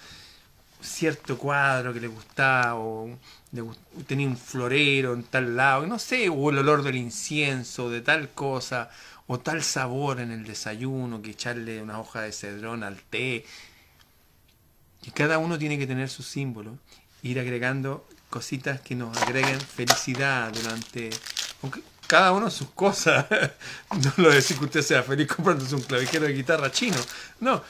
cierto 0.82 1.38
cuadro 1.38 1.94
que 1.94 2.00
le 2.00 2.08
gustaba 2.08 2.76
o 2.76 3.10
le 3.52 3.64
tenía 4.06 4.28
un 4.28 4.38
florero 4.38 5.14
en 5.14 5.24
tal 5.24 5.56
lado, 5.56 5.86
no 5.88 6.00
sé, 6.00 6.30
o 6.30 6.50
el 6.50 6.58
olor 6.60 6.84
del 6.84 6.96
incienso, 6.96 7.90
de 7.90 8.02
tal 8.02 8.30
cosa, 8.30 8.90
o 9.28 9.40
tal 9.40 9.64
sabor 9.64 10.20
en 10.20 10.32
el 10.32 10.44
desayuno, 10.46 11.22
que 11.22 11.32
echarle 11.32 11.82
una 11.82 12.00
hoja 12.00 12.22
de 12.22 12.32
cedrón 12.32 12.84
al 12.84 12.98
té. 13.02 13.46
Y 15.04 15.12
cada 15.12 15.38
uno 15.38 15.58
tiene 15.58 15.78
que 15.78 15.88
tener 15.88 16.10
su 16.10 16.24
símbolo, 16.24 16.78
ir 17.24 17.40
agregando 17.40 18.08
cositas 18.30 18.82
que 18.82 18.96
nos 18.96 19.18
agreguen 19.18 19.60
felicidad 19.60 20.52
durante... 20.52 21.10
Cada 22.08 22.32
uno 22.32 22.50
sus 22.50 22.70
cosas. 22.70 23.26
No 23.92 24.14
lo 24.18 24.32
decir 24.32 24.58
que 24.58 24.66
usted 24.66 24.82
sea 24.82 25.04
feliz 25.04 25.28
comprándose 25.28 25.76
un 25.76 25.82
clavijero 25.82 26.26
de 26.26 26.34
guitarra 26.34 26.72
chino. 26.72 26.98
No, 27.42 27.62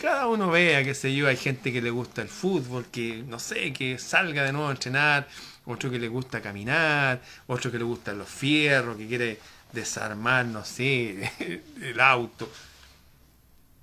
cada 0.00 0.26
uno 0.26 0.50
vea, 0.50 0.82
qué 0.82 0.94
sé 0.94 1.14
yo, 1.14 1.28
hay 1.28 1.36
gente 1.36 1.72
que 1.72 1.80
le 1.80 1.90
gusta 1.90 2.22
el 2.22 2.28
fútbol, 2.28 2.86
que 2.90 3.22
no 3.26 3.38
sé, 3.38 3.72
que 3.72 3.98
salga 3.98 4.42
de 4.42 4.52
nuevo 4.52 4.68
a 4.68 4.72
entrenar, 4.72 5.28
otro 5.66 5.90
que 5.90 5.98
le 5.98 6.08
gusta 6.08 6.40
caminar, 6.40 7.22
otro 7.46 7.70
que 7.70 7.78
le 7.78 7.84
gustan 7.84 8.18
los 8.18 8.28
fierros, 8.28 8.96
que 8.96 9.06
quiere 9.06 9.38
desarmar, 9.72 10.46
no 10.46 10.64
sé, 10.64 11.32
el 11.80 12.00
auto. 12.00 12.50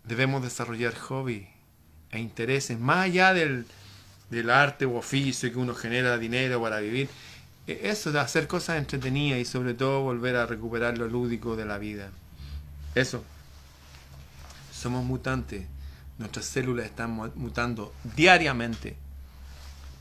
Debemos 0.03 0.43
desarrollar 0.43 0.95
hobbies 0.95 1.47
e 2.11 2.19
intereses 2.19 2.79
más 2.79 3.05
allá 3.05 3.33
del, 3.33 3.65
del 4.31 4.49
arte 4.49 4.85
u 4.87 4.95
oficio 4.95 5.51
que 5.51 5.57
uno 5.59 5.75
genera 5.75 6.17
dinero 6.17 6.59
para 6.61 6.79
vivir. 6.79 7.09
E- 7.67 7.81
Eso 7.83 8.11
de 8.11 8.19
hacer 8.19 8.47
cosas 8.47 8.77
entretenidas 8.79 9.39
y 9.39 9.45
sobre 9.45 9.75
todo 9.75 10.01
volver 10.01 10.35
a 10.37 10.45
recuperar 10.47 10.97
lo 10.97 11.07
lúdico 11.07 11.55
de 11.55 11.65
la 11.65 11.77
vida. 11.77 12.09
Eso. 12.95 13.23
Somos 14.73 15.05
mutantes. 15.05 15.65
Nuestras 16.17 16.45
células 16.45 16.85
están 16.87 17.11
mu- 17.11 17.31
mutando 17.35 17.93
diariamente 18.15 18.95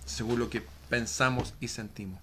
según 0.07 0.39
lo 0.39 0.49
que 0.51 0.63
pensamos 0.89 1.55
y 1.61 1.69
sentimos. 1.69 2.19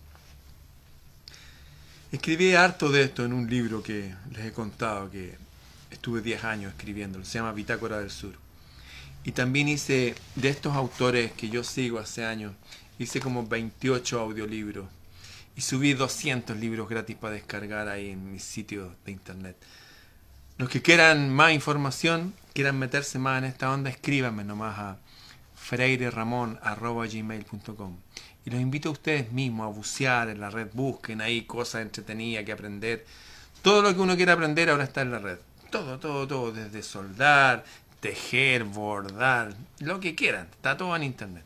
Escribí 2.12 2.54
harto 2.56 2.90
de 2.90 3.04
esto 3.04 3.26
en 3.26 3.34
un 3.34 3.50
libro 3.50 3.84
que 3.84 4.14
les 4.32 4.46
he 4.46 4.54
contado 4.54 5.10
que 5.12 5.38
estuve 5.92 6.22
10 6.22 6.44
años 6.44 6.72
escribiéndolo. 6.74 7.26
Se 7.26 7.38
llama 7.40 7.52
Bitácora 7.54 8.00
del 8.00 8.10
Sur. 8.12 8.34
Y 9.28 9.34
también 9.34 9.68
hice 9.68 10.16
de 10.36 10.48
estos 10.48 10.74
autores 10.74 11.34
que 11.34 11.50
yo 11.50 11.62
sigo 11.62 12.00
hace 12.00 12.26
años, 12.26 12.54
hice 12.98 13.20
como 13.20 13.46
28 13.46 14.22
audiolibros 14.22 14.88
y 15.58 15.62
subí 15.62 15.94
200 15.94 16.56
libros 16.56 16.88
gratis 16.88 17.18
para 17.18 17.34
descargar 17.34 17.90
ahí 17.90 18.12
en 18.12 18.32
mi 18.32 18.40
sitio 18.40 18.96
de 19.04 19.12
internet. 19.12 19.58
Los 20.58 20.70
que 20.70 20.82
quieran 20.82 21.30
más 21.30 21.52
información, 21.52 22.34
quieran 22.54 22.80
meterse 22.80 23.20
más 23.20 23.40
en 23.40 23.44
esta 23.50 23.70
onda, 23.70 23.90
escríbanme 23.90 24.46
nomás 24.46 24.80
a 24.80 24.98
freireramon.gmail.com 25.56 27.98
y 28.46 28.50
los 28.50 28.62
invito 28.62 28.88
a 28.88 28.94
ustedes 28.94 29.34
mismos 29.34 29.66
a 29.66 29.70
bucear 29.76 30.30
en 30.30 30.40
la 30.40 30.50
red, 30.50 30.70
busquen 30.72 31.20
ahí 31.20 31.42
cosas 31.42 31.82
entretenidas 31.82 32.46
que 32.46 32.54
aprender. 32.54 33.06
Todo 33.62 33.82
lo 33.82 33.94
que 33.94 34.00
uno 34.00 34.16
quiera 34.16 34.32
aprender 34.32 34.70
ahora 34.70 34.86
está 34.86 35.02
en 35.02 35.12
la 35.12 35.20
red. 35.20 35.40
Todo, 35.70 36.00
todo, 36.00 36.26
todo, 36.26 36.54
desde 36.54 36.82
soldar, 36.82 37.66
tejer, 38.00 38.64
bordar, 38.64 39.54
lo 39.80 40.00
que 40.00 40.16
quieran, 40.16 40.48
está 40.52 40.78
todo 40.78 40.96
en 40.96 41.04
internet. 41.04 41.44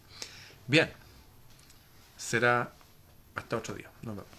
Bien, 0.68 0.92
será 2.18 2.72
hasta 3.36 3.58
otro 3.58 3.74
día. 3.76 3.90
Nos 4.02 4.16
vemos. 4.16 4.32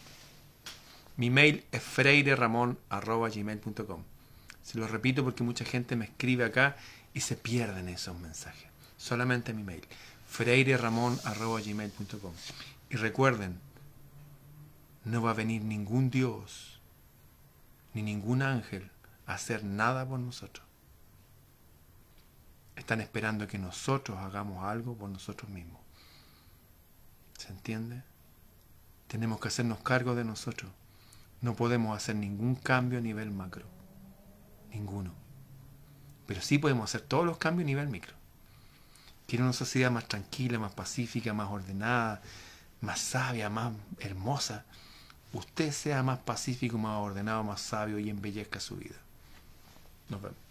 Mi 1.16 1.30
mail 1.30 1.64
es 1.70 1.82
freireramon.gmail.com 1.82 4.02
Se 4.62 4.78
lo 4.78 4.88
repito 4.88 5.22
porque 5.24 5.42
mucha 5.42 5.64
gente 5.64 5.96
me 5.96 6.04
escribe 6.06 6.44
acá 6.44 6.76
y 7.12 7.20
se 7.20 7.36
pierden 7.36 7.88
esos 7.88 8.18
mensajes. 8.18 8.70
Solamente 8.96 9.52
mi 9.52 9.62
mail, 9.62 9.84
freireramon.gmail.com 10.28 12.32
Y 12.90 12.96
recuerden, 12.96 13.60
no 15.04 15.20
va 15.20 15.32
a 15.32 15.34
venir 15.34 15.62
ningún 15.62 16.10
Dios 16.10 16.78
ni 17.94 18.02
ningún 18.02 18.42
ángel 18.42 18.90
a 19.26 19.34
hacer 19.34 19.64
nada 19.64 20.08
por 20.08 20.18
nosotros. 20.18 20.66
Están 22.76 23.00
esperando 23.00 23.46
que 23.46 23.58
nosotros 23.58 24.18
hagamos 24.18 24.64
algo 24.64 24.96
por 24.96 25.10
nosotros 25.10 25.50
mismos. 25.50 25.80
¿Se 27.38 27.48
entiende? 27.48 28.02
Tenemos 29.08 29.40
que 29.40 29.48
hacernos 29.48 29.80
cargo 29.80 30.14
de 30.14 30.24
nosotros. 30.24 30.70
No 31.40 31.54
podemos 31.54 31.96
hacer 31.96 32.16
ningún 32.16 32.54
cambio 32.54 32.98
a 32.98 33.02
nivel 33.02 33.30
macro. 33.30 33.66
Ninguno. 34.70 35.12
Pero 36.26 36.40
sí 36.40 36.58
podemos 36.58 36.84
hacer 36.84 37.02
todos 37.02 37.26
los 37.26 37.36
cambios 37.36 37.64
a 37.64 37.66
nivel 37.66 37.88
micro. 37.88 38.14
Quiero 39.26 39.44
una 39.44 39.52
sociedad 39.52 39.90
más 39.90 40.08
tranquila, 40.08 40.58
más 40.58 40.72
pacífica, 40.72 41.32
más 41.32 41.50
ordenada, 41.50 42.22
más 42.80 43.00
sabia, 43.00 43.50
más 43.50 43.72
hermosa. 43.98 44.64
Usted 45.32 45.72
sea 45.72 46.02
más 46.02 46.18
pacífico, 46.18 46.78
más 46.78 46.98
ordenado, 46.98 47.42
más 47.42 47.60
sabio 47.60 47.98
y 47.98 48.10
embellezca 48.10 48.60
su 48.60 48.76
vida. 48.76 48.96
Nos 50.08 50.22
vemos. 50.22 50.41